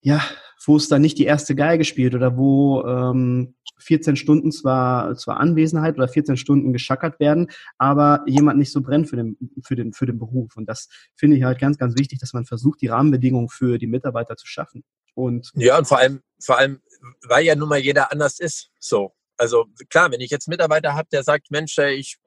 ja, 0.00 0.22
wo 0.66 0.76
es 0.76 0.88
dann 0.88 1.02
nicht 1.02 1.18
die 1.18 1.24
erste 1.24 1.54
Geige 1.54 1.84
spielt 1.84 2.14
oder 2.14 2.36
wo 2.36 2.82
ähm, 2.86 3.54
14 3.78 4.16
Stunden 4.16 4.52
zwar, 4.52 5.14
zwar 5.16 5.38
Anwesenheit 5.38 5.96
oder 5.96 6.08
14 6.08 6.36
Stunden 6.36 6.72
geschackert 6.72 7.20
werden, 7.20 7.48
aber 7.78 8.24
jemand 8.26 8.58
nicht 8.58 8.72
so 8.72 8.80
brennt 8.80 9.08
für 9.08 9.16
den, 9.16 9.36
für 9.62 9.76
den, 9.76 9.92
für 9.92 10.06
den 10.06 10.18
Beruf. 10.18 10.56
Und 10.56 10.68
das 10.68 10.88
finde 11.16 11.36
ich 11.36 11.44
halt 11.44 11.58
ganz, 11.58 11.78
ganz 11.78 11.98
wichtig, 11.98 12.18
dass 12.18 12.32
man 12.32 12.46
versucht, 12.46 12.80
die 12.80 12.86
Rahmenbedingungen 12.86 13.48
für 13.48 13.78
die 13.78 13.86
Mitarbeiter 13.86 14.36
zu 14.36 14.46
schaffen. 14.46 14.84
Und 15.14 15.50
ja, 15.54 15.78
und 15.78 15.86
vor 15.86 15.98
allem, 15.98 16.20
vor 16.40 16.58
allem, 16.58 16.80
weil 17.28 17.44
ja 17.44 17.54
nun 17.54 17.68
mal 17.68 17.78
jeder 17.78 18.10
anders 18.10 18.40
ist. 18.40 18.70
So. 18.78 19.12
Also 19.36 19.66
klar, 19.90 20.10
wenn 20.12 20.20
ich 20.20 20.30
jetzt 20.30 20.48
Mitarbeiter 20.48 20.94
habe, 20.94 21.08
der 21.12 21.22
sagt, 21.22 21.50
Mensch, 21.50 21.76
ich 21.78 22.18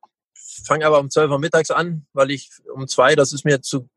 fange 0.65 0.85
aber 0.85 0.99
um 0.99 1.09
12 1.09 1.31
Uhr 1.31 1.39
mittags 1.39 1.71
an, 1.71 2.05
weil 2.13 2.31
ich 2.31 2.49
um 2.73 2.87
zwei, 2.87 3.15
das 3.15 3.33
ist 3.33 3.45
mir 3.45 3.61
zu, 3.61 3.89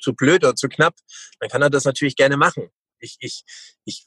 zu 0.00 0.14
blöd 0.14 0.44
oder 0.44 0.54
zu 0.54 0.68
knapp, 0.68 0.94
dann 1.40 1.48
kann 1.48 1.62
er 1.62 1.70
das 1.70 1.84
natürlich 1.84 2.16
gerne 2.16 2.36
machen. 2.36 2.70
Ich, 2.98 3.16
ich, 3.20 3.44
ich 3.84 4.06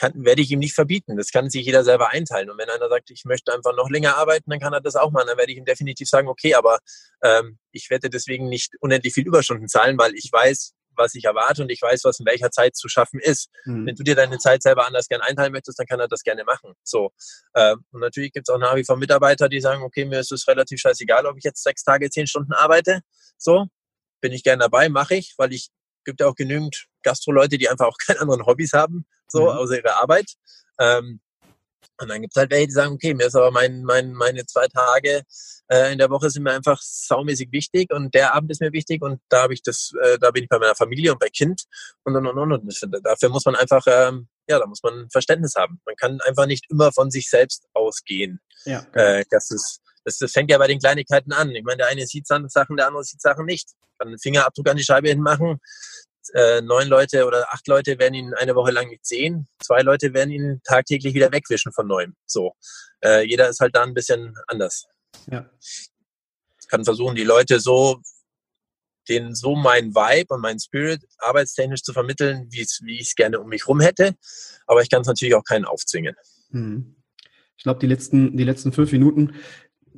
kann, 0.00 0.12
werde 0.24 0.40
ich 0.40 0.50
ihm 0.50 0.58
nicht 0.58 0.74
verbieten. 0.74 1.16
Das 1.16 1.30
kann 1.30 1.50
sich 1.50 1.66
jeder 1.66 1.84
selber 1.84 2.08
einteilen. 2.08 2.50
Und 2.50 2.58
wenn 2.58 2.70
einer 2.70 2.88
sagt, 2.88 3.10
ich 3.10 3.24
möchte 3.26 3.52
einfach 3.52 3.76
noch 3.76 3.90
länger 3.90 4.16
arbeiten, 4.16 4.50
dann 4.50 4.58
kann 4.58 4.72
er 4.72 4.80
das 4.80 4.96
auch 4.96 5.10
machen. 5.10 5.26
Dann 5.28 5.36
werde 5.36 5.52
ich 5.52 5.58
ihm 5.58 5.66
definitiv 5.66 6.08
sagen, 6.08 6.28
okay, 6.28 6.54
aber 6.54 6.78
ähm, 7.22 7.58
ich 7.70 7.90
werde 7.90 8.08
deswegen 8.08 8.48
nicht 8.48 8.72
unendlich 8.80 9.12
viel 9.12 9.26
Überstunden 9.26 9.68
zahlen, 9.68 9.98
weil 9.98 10.14
ich 10.14 10.30
weiß, 10.32 10.72
was 11.00 11.14
ich 11.14 11.24
erwarte 11.24 11.62
und 11.62 11.70
ich 11.70 11.82
weiß, 11.82 12.04
was 12.04 12.20
in 12.20 12.26
welcher 12.26 12.50
Zeit 12.50 12.76
zu 12.76 12.88
schaffen 12.88 13.18
ist. 13.18 13.50
Mhm. 13.64 13.86
Wenn 13.86 13.96
du 13.96 14.04
dir 14.04 14.14
deine 14.14 14.38
Zeit 14.38 14.62
selber 14.62 14.86
anders 14.86 15.08
gerne 15.08 15.24
einteilen 15.24 15.52
möchtest, 15.52 15.78
dann 15.78 15.86
kann 15.86 15.98
er 15.98 16.08
das 16.08 16.22
gerne 16.22 16.44
machen. 16.44 16.74
So. 16.84 17.10
Ähm, 17.56 17.84
und 17.90 18.00
natürlich 18.00 18.32
gibt 18.32 18.48
es 18.48 18.54
auch 18.54 18.58
nach 18.58 18.76
wie 18.76 18.84
vor 18.84 18.96
Mitarbeiter, 18.96 19.48
die 19.48 19.60
sagen, 19.60 19.82
okay, 19.82 20.04
mir 20.04 20.20
ist 20.20 20.30
es 20.30 20.46
relativ 20.46 20.80
scheißegal, 20.80 21.26
ob 21.26 21.36
ich 21.36 21.44
jetzt 21.44 21.62
sechs 21.62 21.82
Tage, 21.82 22.10
zehn 22.10 22.26
Stunden 22.26 22.52
arbeite. 22.52 23.00
So, 23.36 23.66
bin 24.20 24.32
ich 24.32 24.42
gerne 24.42 24.62
dabei, 24.62 24.88
mache 24.88 25.16
ich, 25.16 25.34
weil 25.38 25.52
ich 25.52 25.70
gibt 26.04 26.20
ja 26.20 26.28
auch 26.28 26.34
genügend 26.34 26.86
Gastro-Leute, 27.02 27.58
die 27.58 27.68
einfach 27.68 27.86
auch 27.86 27.96
keine 28.06 28.20
anderen 28.20 28.46
Hobbys 28.46 28.72
haben, 28.72 29.06
so 29.28 29.42
mhm. 29.42 29.58
außer 29.58 29.78
ihrer 29.78 30.02
Arbeit. 30.02 30.34
Ähm, 30.78 31.20
und 32.00 32.08
dann 32.08 32.22
gibt 32.22 32.34
es 32.34 32.40
halt 32.40 32.50
welche, 32.50 32.66
die 32.68 32.72
sagen, 32.72 32.94
okay, 32.94 33.14
mir 33.14 33.26
ist 33.26 33.36
aber 33.36 33.50
mein, 33.50 33.82
mein, 33.82 34.12
meine 34.12 34.46
zwei 34.46 34.66
Tage 34.68 35.22
äh, 35.68 35.92
in 35.92 35.98
der 35.98 36.10
Woche 36.10 36.30
sind 36.30 36.42
mir 36.42 36.52
einfach 36.52 36.80
saumäßig 36.80 37.52
wichtig 37.52 37.92
und 37.92 38.14
der 38.14 38.34
Abend 38.34 38.50
ist 38.50 38.60
mir 38.60 38.72
wichtig 38.72 39.02
und 39.02 39.20
da 39.28 39.42
habe 39.42 39.54
ich 39.54 39.62
das, 39.62 39.92
äh, 40.02 40.18
da 40.18 40.30
bin 40.30 40.44
ich 40.44 40.48
bei 40.48 40.58
meiner 40.58 40.74
Familie 40.74 41.12
und 41.12 41.20
bei 41.20 41.28
Kind 41.28 41.64
und 42.04 42.16
und 42.16 42.26
und 42.26 42.38
und. 42.38 42.52
und 42.52 43.00
dafür 43.04 43.28
muss 43.28 43.44
man 43.44 43.54
einfach, 43.54 43.84
ähm, 43.86 44.28
ja, 44.48 44.58
da 44.58 44.66
muss 44.66 44.82
man 44.82 45.08
Verständnis 45.10 45.54
haben. 45.56 45.80
Man 45.84 45.94
kann 45.96 46.20
einfach 46.22 46.46
nicht 46.46 46.64
immer 46.70 46.90
von 46.92 47.10
sich 47.10 47.28
selbst 47.28 47.66
ausgehen. 47.74 48.40
Ja. 48.64 48.86
Äh, 48.94 49.24
das 49.30 49.50
ist, 49.50 49.80
das, 50.04 50.18
das 50.18 50.32
fängt 50.32 50.50
ja 50.50 50.58
bei 50.58 50.66
den 50.66 50.78
Kleinigkeiten 50.78 51.32
an. 51.32 51.50
Ich 51.50 51.62
meine, 51.62 51.78
der 51.78 51.88
eine 51.88 52.06
sieht 52.06 52.26
Sachen, 52.26 52.76
der 52.76 52.88
andere 52.88 53.04
sieht 53.04 53.20
Sachen 53.20 53.44
nicht. 53.44 53.70
Kann 53.98 54.08
einen 54.08 54.18
Fingerabdruck 54.18 54.68
an 54.68 54.78
die 54.78 54.84
Scheibe 54.84 55.08
hinmachen 55.08 55.60
äh, 56.34 56.60
neun 56.60 56.88
Leute 56.88 57.26
oder 57.26 57.52
acht 57.52 57.66
Leute 57.68 57.98
werden 57.98 58.14
ihn 58.14 58.34
eine 58.34 58.54
Woche 58.54 58.70
lang 58.70 58.88
nicht 58.88 59.06
sehen. 59.06 59.48
Zwei 59.62 59.82
Leute 59.82 60.12
werden 60.14 60.30
ihn 60.30 60.60
tagtäglich 60.64 61.14
wieder 61.14 61.32
wegwischen 61.32 61.72
von 61.72 61.86
neuem. 61.86 62.14
So. 62.26 62.52
Äh, 63.02 63.26
jeder 63.26 63.48
ist 63.48 63.60
halt 63.60 63.74
da 63.74 63.82
ein 63.82 63.94
bisschen 63.94 64.34
anders. 64.46 64.86
Ja. 65.30 65.50
Ich 65.60 66.68
kann 66.68 66.84
versuchen, 66.84 67.16
die 67.16 67.24
Leute 67.24 67.60
so, 67.60 68.00
denen 69.08 69.34
so 69.34 69.56
mein 69.56 69.94
Vibe 69.94 70.34
und 70.34 70.40
mein 70.40 70.60
Spirit 70.60 71.02
arbeitstechnisch 71.18 71.82
zu 71.82 71.92
vermitteln, 71.92 72.48
wie 72.50 72.60
ich 72.60 73.00
es 73.00 73.14
gerne 73.14 73.40
um 73.40 73.48
mich 73.48 73.66
rum 73.66 73.80
hätte. 73.80 74.14
Aber 74.66 74.82
ich 74.82 74.90
kann 74.90 75.00
es 75.00 75.08
natürlich 75.08 75.34
auch 75.34 75.44
keinen 75.44 75.64
aufzwingen. 75.64 76.14
Hm. 76.50 76.96
Ich 77.56 77.64
glaube, 77.64 77.80
die 77.80 77.86
letzten, 77.86 78.36
die 78.36 78.44
letzten 78.44 78.72
fünf 78.72 78.92
Minuten 78.92 79.34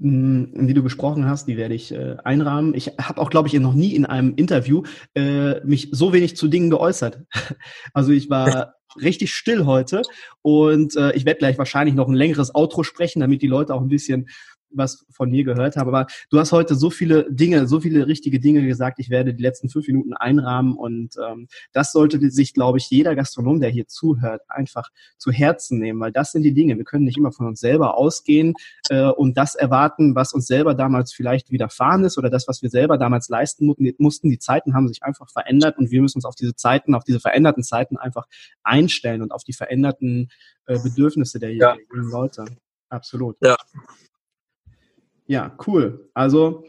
die 0.05 0.75
du 0.75 0.83
besprochen 0.83 1.27
hast, 1.27 1.47
die 1.47 1.57
werde 1.57 1.75
ich 1.75 1.93
äh, 1.93 2.17
einrahmen. 2.25 2.75
Ich 2.75 2.89
habe 3.01 3.21
auch, 3.21 3.31
glaube 3.31 3.49
ich, 3.49 3.55
noch 3.55 3.75
nie 3.75 3.95
in 3.95 4.05
einem 4.05 4.35
Interview 4.35 4.83
äh, 5.15 5.65
mich 5.65 5.91
so 5.93 6.13
wenig 6.13 6.37
zu 6.37 6.49
Dingen 6.49 6.71
geäußert. 6.71 7.21
Also 7.95 8.13
ich 8.13 8.31
war 8.31 8.75
richtig 9.01 9.33
still 9.33 9.67
heute 9.67 10.03
und 10.41 10.97
äh, 10.97 11.13
ich 11.13 11.25
werde 11.25 11.39
gleich 11.39 11.59
wahrscheinlich 11.59 11.95
noch 11.95 12.09
ein 12.09 12.15
längeres 12.15 12.55
Outro 12.55 12.83
sprechen, 12.83 13.21
damit 13.21 13.43
die 13.43 13.47
Leute 13.47 13.75
auch 13.75 13.81
ein 13.81 13.89
bisschen 13.89 14.29
was 14.75 15.05
von 15.11 15.31
mir 15.31 15.45
gehört 15.45 15.77
habe. 15.77 15.89
Aber 15.89 16.07
du 16.31 16.39
hast 16.39 16.53
heute 16.53 16.75
so 16.75 16.91
viele 16.91 17.31
Dinge, 17.31 17.67
so 17.67 17.81
viele 17.81 18.07
richtige 18.07 18.41
Dinge 18.41 18.67
gesagt. 18.67 18.99
Ich 18.99 19.11
werde 19.11 19.35
die 19.35 19.43
letzten 19.43 19.69
fünf 19.69 19.87
Minuten 19.87 20.15
einrahmen 20.15 20.77
und 20.77 21.17
ähm, 21.17 21.49
das 21.73 21.93
sollte 21.93 22.31
sich, 22.31 22.55
glaube 22.55 22.79
ich, 22.79 22.91
jeder 22.91 23.15
Gastronom, 23.15 23.61
der 23.61 23.71
hier 23.71 23.87
zuhört, 23.87 24.43
einfach 24.49 24.91
zu 25.19 25.31
Herzen 25.31 25.79
nehmen, 25.79 26.01
weil 26.01 26.13
das 26.13 26.33
sind 26.33 26.43
die 26.43 26.55
Dinge. 26.55 26.77
Wir 26.77 26.85
können 26.85 27.05
nicht 27.05 27.17
immer 27.17 27.33
von 27.33 27.47
uns 27.47 27.61
selber 27.61 27.97
ausgehen 27.97 28.55
äh, 28.89 29.09
und 29.09 29.37
das 29.37 29.55
erwarten, 29.55 30.15
was 30.15 30.33
uns 30.33 30.47
selber 30.47 30.75
damals 30.75 31.13
vielleicht 31.13 31.51
widerfahren 31.51 32.05
ist 32.05 32.19
oder 32.19 32.31
das, 32.31 32.49
was 32.49 32.63
wir 32.63 32.71
selber 32.71 32.99
damals 32.99 33.29
leisten 33.29 33.67
mussten. 33.99 34.31
Die 34.31 34.39
Zeiten 34.39 34.75
haben 34.75 34.89
sich 34.89 35.03
einfach 35.03 35.31
verändert 35.31 35.79
und 35.79 35.91
wir 35.91 36.03
müssen 36.03 36.19
uns 36.19 36.25
auf 36.25 36.35
diese 36.35 36.55
Zeiten, 36.55 36.95
auf 36.95 37.05
diese 37.05 37.21
veränderten 37.21 37.63
Zeiten 37.63 37.97
einfach 37.97 38.27
einstellen 38.63 39.23
und 39.23 39.33
auf 39.33 39.45
die 39.45 39.53
veränderten 39.53 40.29
äh, 40.67 40.79
Bedürfnisse 40.79 41.39
der 41.39 41.55
ja. 41.55 41.77
Leute. 41.91 42.45
Absolut. 42.89 43.37
Ja. 43.41 43.57
Ja, 45.27 45.57
cool. 45.67 46.11
Also 46.15 46.65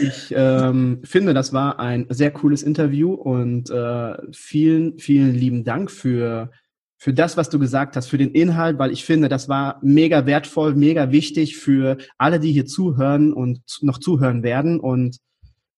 ich 0.00 0.32
ähm, 0.36 1.00
finde, 1.04 1.34
das 1.34 1.52
war 1.52 1.78
ein 1.78 2.06
sehr 2.08 2.30
cooles 2.30 2.62
Interview 2.62 3.14
und 3.14 3.70
äh, 3.70 4.16
vielen, 4.32 4.98
vielen 4.98 5.34
lieben 5.34 5.64
Dank 5.64 5.90
für, 5.90 6.50
für 6.98 7.12
das, 7.12 7.36
was 7.36 7.50
du 7.50 7.58
gesagt 7.58 7.96
hast, 7.96 8.08
für 8.08 8.18
den 8.18 8.32
Inhalt, 8.32 8.78
weil 8.78 8.92
ich 8.92 9.04
finde, 9.04 9.28
das 9.28 9.48
war 9.48 9.78
mega 9.82 10.26
wertvoll, 10.26 10.74
mega 10.74 11.10
wichtig 11.10 11.56
für 11.56 11.98
alle, 12.18 12.40
die 12.40 12.52
hier 12.52 12.66
zuhören 12.66 13.32
und 13.32 13.62
noch 13.80 13.98
zuhören 13.98 14.42
werden. 14.42 14.80
Und 14.80 15.18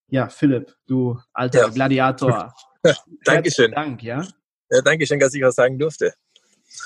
ja, 0.09 0.29
Philipp, 0.29 0.75
du 0.87 1.18
alter 1.33 1.61
ja. 1.61 1.68
Gladiator. 1.68 2.55
Dankeschön. 3.25 3.73
Dank, 3.73 4.03
ja? 4.03 4.27
ja. 4.70 4.83
Dankeschön, 4.83 5.18
dass 5.18 5.35
ich 5.35 5.42
was 5.42 5.55
sagen 5.55 5.79
durfte. 5.79 6.12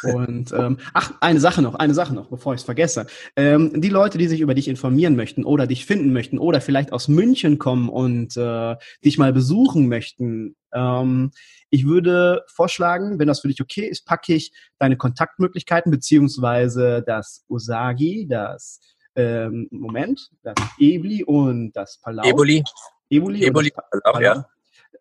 Und 0.02 0.52
ähm, 0.52 0.78
ach, 0.94 1.12
eine 1.20 1.40
Sache 1.40 1.62
noch, 1.62 1.74
eine 1.74 1.94
Sache 1.94 2.14
noch, 2.14 2.28
bevor 2.28 2.54
ich 2.54 2.60
es 2.60 2.64
vergesse. 2.64 3.06
Ähm, 3.36 3.80
die 3.80 3.88
Leute, 3.88 4.18
die 4.18 4.28
sich 4.28 4.40
über 4.40 4.54
dich 4.54 4.68
informieren 4.68 5.16
möchten 5.16 5.44
oder 5.44 5.66
dich 5.66 5.86
finden 5.86 6.12
möchten 6.12 6.38
oder 6.38 6.60
vielleicht 6.60 6.92
aus 6.92 7.08
München 7.08 7.58
kommen 7.58 7.88
und 7.88 8.36
äh, 8.36 8.76
dich 9.04 9.18
mal 9.18 9.32
besuchen 9.32 9.88
möchten, 9.88 10.56
ähm, 10.72 11.30
ich 11.70 11.86
würde 11.86 12.44
vorschlagen, 12.48 13.18
wenn 13.18 13.28
das 13.28 13.40
für 13.40 13.48
dich 13.48 13.60
okay 13.60 13.86
ist, 13.86 14.06
packe 14.06 14.34
ich 14.34 14.52
deine 14.78 14.96
Kontaktmöglichkeiten 14.96 15.90
beziehungsweise 15.90 17.02
das 17.06 17.44
Usagi, 17.48 18.26
das 18.28 18.80
ähm, 19.16 19.68
Moment, 19.70 20.30
das 20.42 20.54
Ebli 20.78 21.24
und 21.24 21.72
das 21.72 21.98
Palau. 21.98 22.24
Eboli. 22.24 22.62
Eboli, 23.10 23.44
Eboli 23.44 23.70
Palau, 23.70 24.12
Palau. 24.12 24.20
ja. 24.20 24.46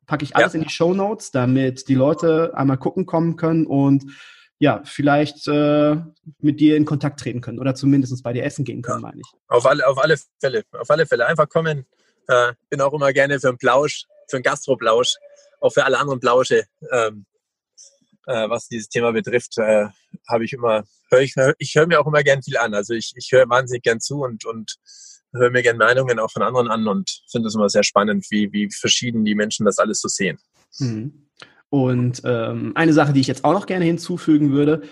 Packe 0.05 0.23
ich 0.23 0.35
alles 0.35 0.53
ja. 0.53 0.59
in 0.59 0.65
die 0.65 0.71
Show 0.71 0.93
Notes, 0.93 1.31
damit 1.31 1.87
die 1.89 1.95
Leute 1.95 2.53
einmal 2.55 2.77
gucken 2.77 3.05
kommen 3.05 3.35
können 3.35 3.65
und 3.65 4.05
ja, 4.59 4.81
vielleicht 4.85 5.47
äh, 5.47 5.97
mit 6.39 6.59
dir 6.59 6.77
in 6.77 6.85
Kontakt 6.85 7.19
treten 7.19 7.41
können 7.41 7.59
oder 7.59 7.75
zumindest 7.75 8.23
bei 8.23 8.33
dir 8.33 8.43
essen 8.43 8.65
gehen 8.65 8.81
können, 8.81 9.01
ja, 9.01 9.09
meine 9.09 9.21
ich. 9.21 9.27
Auf 9.47 9.65
alle, 9.65 9.87
auf 9.87 9.97
alle 9.97 10.17
Fälle, 10.39 10.63
auf 10.71 10.89
alle 10.89 11.05
Fälle. 11.05 11.27
Einfach 11.27 11.47
kommen. 11.47 11.85
Äh, 12.27 12.53
bin 12.69 12.81
auch 12.81 12.93
immer 12.93 13.13
gerne 13.13 13.39
für 13.39 13.49
einen 13.49 13.57
Plausch, 13.57 14.05
für 14.27 14.37
einen 14.37 14.43
Gastroplausch, 14.43 15.15
auch 15.61 15.71
für 15.71 15.85
alle 15.85 15.99
anderen 15.99 16.19
Plausche. 16.19 16.65
Ähm, 16.91 17.25
äh, 18.25 18.49
was 18.49 18.67
dieses 18.67 18.89
Thema 18.89 19.11
betrifft, 19.11 19.57
äh, 19.57 19.87
habe 20.27 20.43
ich 20.43 20.53
immer, 20.53 20.83
hör 21.09 21.21
ich, 21.21 21.35
ich 21.59 21.75
höre 21.75 21.87
mir 21.87 22.01
auch 22.01 22.07
immer 22.07 22.23
gern 22.23 22.43
viel 22.43 22.57
an. 22.57 22.73
Also 22.73 22.93
ich, 22.93 23.13
ich 23.15 23.31
höre 23.31 23.47
wahnsinnig 23.49 23.83
gern 23.83 24.01
zu 24.01 24.21
und, 24.21 24.43
und 24.45 24.75
höre 25.33 25.51
mir 25.51 25.61
gern 25.61 25.77
Meinungen 25.77 26.19
auch 26.19 26.31
von 26.31 26.41
anderen 26.41 26.69
an 26.69 26.87
und 26.87 27.21
finde 27.29 27.47
es 27.47 27.55
immer 27.55 27.69
sehr 27.69 27.83
spannend, 27.83 28.25
wie, 28.29 28.51
wie 28.51 28.69
verschieden 28.71 29.23
die 29.23 29.35
Menschen 29.35 29.65
das 29.65 29.77
alles 29.77 30.01
so 30.01 30.07
sehen. 30.07 30.39
Mhm. 30.79 31.27
Und 31.69 32.21
ähm, 32.25 32.71
eine 32.75 32.93
Sache, 32.93 33.13
die 33.13 33.19
ich 33.19 33.27
jetzt 33.27 33.43
auch 33.43 33.53
noch 33.53 33.65
gerne 33.65 33.85
hinzufügen 33.85 34.51
würde, 34.51 34.83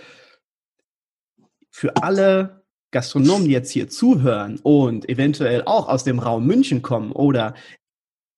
für 1.69 1.95
alle 1.97 2.63
Gastronomen, 2.91 3.45
die 3.45 3.51
jetzt 3.51 3.71
hier 3.71 3.89
zuhören 3.89 4.59
und 4.63 5.09
eventuell 5.09 5.63
auch 5.65 5.89
aus 5.89 6.05
dem 6.05 6.19
Raum 6.19 6.45
München 6.45 6.81
kommen 6.81 7.11
oder 7.11 7.53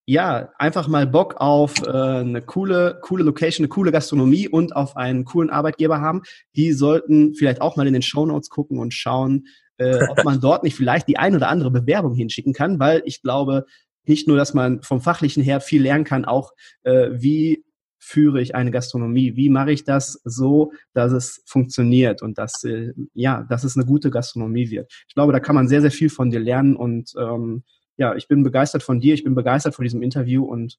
ja, 0.09 0.53
einfach 0.57 0.87
mal 0.87 1.05
Bock 1.05 1.35
auf 1.37 1.85
äh, 1.85 1.91
eine 1.91 2.41
coole, 2.41 2.97
coole 3.01 3.25
Location, 3.25 3.65
eine 3.65 3.69
coole 3.69 3.91
Gastronomie 3.91 4.47
und 4.47 4.73
auf 4.73 4.95
einen 4.95 5.25
coolen 5.25 5.49
Arbeitgeber 5.49 5.99
haben, 5.99 6.23
die 6.55 6.71
sollten 6.71 7.35
vielleicht 7.35 7.61
auch 7.61 7.75
mal 7.75 7.85
in 7.85 7.93
den 7.93 8.01
Show 8.01 8.25
Notes 8.25 8.49
gucken 8.49 8.79
und 8.79 8.93
schauen, 8.93 9.47
äh, 9.77 10.07
ob 10.07 10.23
man 10.23 10.39
dort 10.41 10.63
nicht 10.63 10.75
vielleicht 10.75 11.09
die 11.09 11.17
ein 11.17 11.35
oder 11.35 11.49
andere 11.49 11.71
Bewerbung 11.71 12.15
hinschicken 12.15 12.53
kann, 12.53 12.79
weil 12.79 13.03
ich 13.05 13.21
glaube, 13.21 13.65
nicht 14.05 14.29
nur, 14.29 14.37
dass 14.37 14.53
man 14.53 14.81
vom 14.81 15.01
Fachlichen 15.01 15.43
her 15.43 15.59
viel 15.59 15.81
lernen 15.81 16.05
kann, 16.05 16.23
auch 16.23 16.53
äh, 16.83 17.09
wie 17.11 17.65
führe 18.07 18.41
ich 18.41 18.55
eine 18.55 18.71
Gastronomie? 18.71 19.35
Wie 19.35 19.49
mache 19.49 19.71
ich 19.71 19.83
das 19.83 20.21
so, 20.23 20.71
dass 20.93 21.11
es 21.11 21.43
funktioniert 21.45 22.21
und 22.21 22.37
dass, 22.37 22.63
äh, 22.63 22.93
ja, 23.13 23.45
dass 23.49 23.65
es 23.65 23.75
eine 23.75 23.85
gute 23.85 24.09
Gastronomie 24.09 24.69
wird? 24.69 24.91
Ich 25.09 25.13
glaube, 25.13 25.33
da 25.33 25.41
kann 25.41 25.55
man 25.55 25.67
sehr, 25.67 25.81
sehr 25.81 25.91
viel 25.91 26.09
von 26.09 26.29
dir 26.29 26.39
lernen 26.39 26.77
und 26.77 27.13
ähm, 27.19 27.63
ja, 27.97 28.15
ich 28.15 28.29
bin 28.29 28.43
begeistert 28.43 28.81
von 28.81 29.01
dir, 29.01 29.13
ich 29.13 29.25
bin 29.25 29.35
begeistert 29.35 29.75
von 29.75 29.83
diesem 29.83 30.01
Interview 30.01 30.45
und 30.45 30.77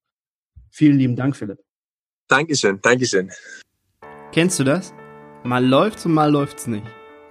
vielen 0.71 0.99
lieben 0.99 1.17
Dank, 1.17 1.37
Philipp. 1.37 1.59
Dankeschön, 2.29 2.81
Dankeschön. 2.81 3.31
Kennst 4.33 4.59
du 4.59 4.65
das? 4.65 4.95
Mal 5.45 5.65
läuft's 5.65 6.07
und 6.07 6.15
mal 6.15 6.31
läuft's 6.31 6.67
nicht. 6.67 6.87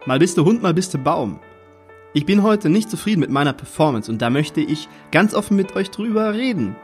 Mal 0.06 0.20
bist 0.20 0.38
du 0.38 0.46
Hund, 0.46 0.62
mal 0.62 0.74
bist 0.76 0.94
du 0.94 1.00
Baum. 1.00 1.40
Ich 2.14 2.26
bin 2.26 2.44
heute 2.44 2.70
nicht 2.70 2.90
zufrieden 2.90 3.22
mit 3.22 3.32
meiner 3.32 3.54
Performance 3.54 4.12
und 4.12 4.22
da 4.22 4.30
möchte 4.30 4.62
ich 4.62 4.88
ganz 5.12 5.34
offen 5.34 5.58
mit 5.58 5.76
euch 5.76 5.90
drüber 5.90 6.36
reden. 6.36 6.76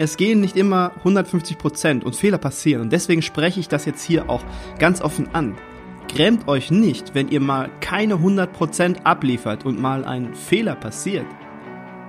Es 0.00 0.16
gehen 0.16 0.40
nicht 0.40 0.56
immer 0.56 0.92
150 1.00 1.58
Prozent 1.58 2.04
und 2.04 2.16
Fehler 2.16 2.38
passieren 2.38 2.80
und 2.80 2.90
deswegen 2.90 3.20
spreche 3.20 3.60
ich 3.60 3.68
das 3.68 3.84
jetzt 3.84 4.02
hier 4.02 4.30
auch 4.30 4.42
ganz 4.78 5.02
offen 5.02 5.28
an. 5.34 5.58
Grämt 6.08 6.48
euch 6.48 6.70
nicht, 6.70 7.14
wenn 7.14 7.28
ihr 7.28 7.40
mal 7.40 7.68
keine 7.82 8.14
100 8.14 8.50
Prozent 8.50 9.06
abliefert 9.06 9.66
und 9.66 9.78
mal 9.78 10.06
ein 10.06 10.34
Fehler 10.34 10.74
passiert. 10.74 11.26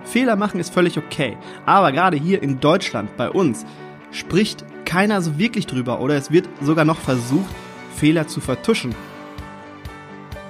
Fehler 0.05 0.37
machen 0.37 0.61
ist 0.61 0.73
völlig 0.73 0.97
okay, 0.97 1.35
aber 1.65 1.91
gerade 1.91 2.15
hier 2.15 2.41
in 2.41 2.61
Deutschland 2.61 3.17
bei 3.17 3.29
uns 3.29 3.65
spricht 4.11 4.63
keiner 4.85 5.21
so 5.21 5.37
wirklich 5.37 5.67
drüber 5.67 5.99
oder 5.99 6.15
es 6.15 6.31
wird 6.31 6.47
sogar 6.61 6.85
noch 6.85 6.97
versucht, 6.97 7.53
Fehler 7.93 8.25
zu 8.25 8.39
vertuschen. 8.39 8.95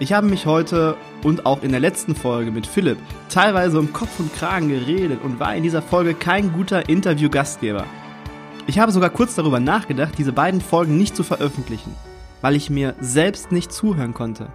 Ich 0.01 0.13
habe 0.13 0.25
mich 0.25 0.47
heute 0.47 0.97
und 1.21 1.45
auch 1.45 1.61
in 1.61 1.69
der 1.69 1.79
letzten 1.79 2.15
Folge 2.15 2.49
mit 2.49 2.65
Philipp 2.65 2.97
teilweise 3.29 3.77
um 3.77 3.93
Kopf 3.93 4.19
und 4.19 4.33
Kragen 4.33 4.67
geredet 4.67 5.19
und 5.23 5.39
war 5.39 5.55
in 5.55 5.61
dieser 5.61 5.83
Folge 5.83 6.15
kein 6.15 6.53
guter 6.53 6.89
Interview-Gastgeber. 6.89 7.85
Ich 8.65 8.79
habe 8.79 8.91
sogar 8.91 9.11
kurz 9.11 9.35
darüber 9.35 9.59
nachgedacht, 9.59 10.15
diese 10.17 10.33
beiden 10.33 10.59
Folgen 10.59 10.97
nicht 10.97 11.15
zu 11.15 11.21
veröffentlichen, 11.21 11.95
weil 12.41 12.55
ich 12.55 12.71
mir 12.71 12.95
selbst 12.99 13.51
nicht 13.51 13.71
zuhören 13.71 14.15
konnte. 14.15 14.47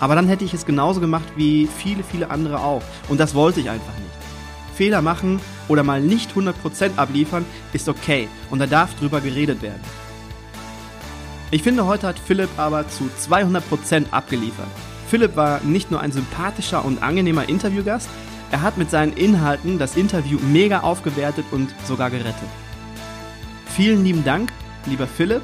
Aber 0.00 0.14
dann 0.14 0.28
hätte 0.28 0.46
ich 0.46 0.54
es 0.54 0.64
genauso 0.64 1.02
gemacht 1.02 1.28
wie 1.36 1.66
viele, 1.66 2.02
viele 2.02 2.30
andere 2.30 2.60
auch. 2.60 2.82
Und 3.10 3.20
das 3.20 3.34
wollte 3.34 3.60
ich 3.60 3.68
einfach 3.68 3.98
nicht. 3.98 4.74
Fehler 4.74 5.02
machen 5.02 5.40
oder 5.68 5.82
mal 5.82 6.00
nicht 6.00 6.32
100% 6.32 6.96
abliefern, 6.96 7.44
ist 7.74 7.86
okay 7.86 8.28
und 8.48 8.60
da 8.60 8.66
darf 8.66 8.98
drüber 8.98 9.20
geredet 9.20 9.60
werden. 9.60 10.07
Ich 11.50 11.62
finde, 11.62 11.86
heute 11.86 12.06
hat 12.06 12.18
Philipp 12.18 12.50
aber 12.58 12.88
zu 12.88 13.08
200% 13.18 14.10
abgeliefert. 14.10 14.68
Philipp 15.08 15.36
war 15.36 15.60
nicht 15.62 15.90
nur 15.90 16.00
ein 16.00 16.12
sympathischer 16.12 16.84
und 16.84 17.02
angenehmer 17.02 17.48
Interviewgast, 17.48 18.08
er 18.50 18.62
hat 18.62 18.78
mit 18.78 18.90
seinen 18.90 19.12
Inhalten 19.12 19.78
das 19.78 19.96
Interview 19.96 20.38
mega 20.40 20.80
aufgewertet 20.80 21.44
und 21.50 21.74
sogar 21.84 22.10
gerettet. 22.10 22.48
Vielen 23.66 24.04
lieben 24.04 24.24
Dank, 24.24 24.50
lieber 24.86 25.06
Philipp. 25.06 25.42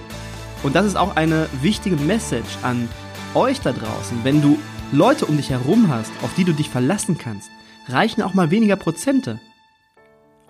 Und 0.62 0.74
das 0.74 0.86
ist 0.86 0.96
auch 0.96 1.16
eine 1.16 1.46
wichtige 1.60 1.96
Message 1.96 2.58
an 2.62 2.88
euch 3.34 3.60
da 3.60 3.72
draußen. 3.72 4.18
Wenn 4.24 4.40
du 4.40 4.58
Leute 4.90 5.26
um 5.26 5.36
dich 5.36 5.50
herum 5.50 5.88
hast, 5.88 6.12
auf 6.22 6.34
die 6.34 6.44
du 6.44 6.52
dich 6.52 6.70
verlassen 6.70 7.18
kannst, 7.18 7.50
reichen 7.88 8.22
auch 8.22 8.32
mal 8.32 8.50
weniger 8.50 8.76
Prozente. 8.76 9.40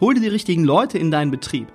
Hol 0.00 0.14
dir 0.14 0.20
die 0.20 0.28
richtigen 0.28 0.64
Leute 0.64 0.98
in 0.98 1.10
deinen 1.10 1.32
Betrieb. 1.32 1.68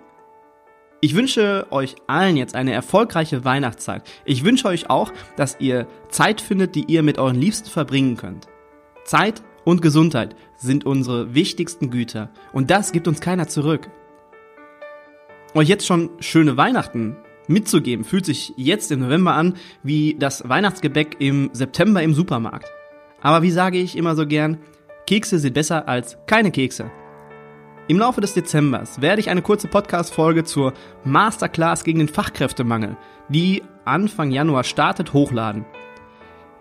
Ich 1.02 1.16
wünsche 1.16 1.68
euch 1.70 1.96
allen 2.08 2.36
jetzt 2.36 2.56
eine 2.56 2.74
erfolgreiche 2.74 3.46
Weihnachtszeit. 3.46 4.04
Ich 4.26 4.44
wünsche 4.44 4.68
euch 4.68 4.90
auch, 4.90 5.14
dass 5.38 5.56
ihr 5.60 5.88
Zeit 6.10 6.42
findet, 6.42 6.76
die 6.76 6.84
ihr 6.86 7.04
mit 7.04 7.18
euren 7.18 7.40
Liebsten 7.40 7.70
verbringen 7.70 8.18
könnt. 8.18 8.48
Zeit 9.06 9.42
und 9.64 9.82
Gesundheit 9.82 10.36
sind 10.58 10.86
unsere 10.86 11.34
wichtigsten 11.34 11.90
Güter 11.90 12.30
und 12.52 12.70
das 12.70 12.92
gibt 12.92 13.08
uns 13.08 13.22
keiner 13.22 13.48
zurück. 13.48 13.90
Euch 15.56 15.70
jetzt 15.70 15.88
schon 15.88 16.10
schöne 16.20 16.58
Weihnachten 16.58 17.16
mitzugeben, 17.48 18.04
fühlt 18.04 18.26
sich 18.26 18.54
jetzt 18.58 18.92
im 18.92 19.00
November 19.00 19.34
an 19.36 19.56
wie 19.84 20.18
das 20.20 20.48
Weihnachtsgebäck 20.50 21.16
im 21.20 21.50
September 21.54 22.04
im 22.04 22.14
Supermarkt. 22.14 22.68
Aber 23.22 23.42
wie 23.42 23.52
sage 23.52 23.78
ich 23.78 23.98
immer 23.98 24.18
so 24.18 24.28
gern, 24.28 24.58
Kekse 25.08 25.40
sind 25.40 25.54
besser 25.54 25.88
als 25.88 26.18
keine 26.28 26.52
Kekse. 26.52 26.92
Im 27.90 27.98
Laufe 27.98 28.22
des 28.22 28.36
Dezembers 28.36 29.02
werde 29.02 29.20
ich 29.20 29.32
eine 29.32 29.42
kurze 29.42 29.68
Podcast-Folge 29.68 30.44
zur 30.44 30.74
Masterclass 31.06 31.84
gegen 31.84 31.98
den 31.98 32.08
Fachkräftemangel, 32.08 32.96
die 33.30 33.64
Anfang 33.84 34.30
Januar 34.30 34.64
startet, 34.64 35.14
hochladen. 35.14 35.66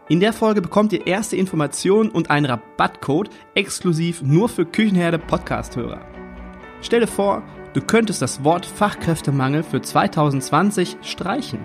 In 0.09 0.21
der 0.21 0.33
Folge 0.33 0.63
bekommt 0.63 0.95
ihr 0.95 1.07
erste 1.07 1.37
Informationen 1.37 2.09
und 2.09 2.31
einen 2.31 2.47
Rabattcode 2.47 3.29
exklusiv 3.55 4.23
nur 4.23 4.49
für 4.49 4.65
Küchenherde 4.65 5.19
Podcast-Hörer. 5.19 6.01
Stell 6.81 7.01
dir 7.01 7.07
vor, 7.07 7.43
du 7.75 7.83
könntest 7.83 8.23
das 8.23 8.43
Wort 8.43 8.65
Fachkräftemangel 8.65 9.65
für 9.65 9.83
2020 9.83 10.97
streichen. 11.03 11.61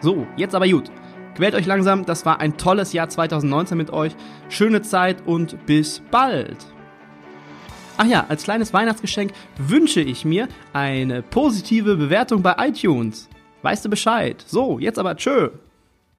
So, 0.00 0.24
jetzt 0.36 0.54
aber 0.54 0.68
gut. 0.68 0.92
Quält 1.34 1.56
euch 1.56 1.66
langsam, 1.66 2.06
das 2.06 2.24
war 2.24 2.38
ein 2.38 2.56
tolles 2.56 2.92
Jahr 2.92 3.08
2019 3.08 3.76
mit 3.76 3.90
euch. 3.92 4.14
Schöne 4.48 4.82
Zeit 4.82 5.26
und 5.26 5.66
bis 5.66 6.00
bald. 6.12 6.77
Ach 8.00 8.06
ja, 8.06 8.24
als 8.28 8.44
kleines 8.44 8.72
Weihnachtsgeschenk 8.72 9.32
wünsche 9.58 10.00
ich 10.00 10.24
mir 10.24 10.46
eine 10.72 11.20
positive 11.20 11.96
Bewertung 11.96 12.42
bei 12.42 12.54
iTunes. 12.68 13.28
Weißt 13.62 13.84
du 13.84 13.88
Bescheid? 13.88 14.44
So, 14.46 14.78
jetzt 14.78 15.00
aber 15.00 15.16
tschö. 15.16 15.50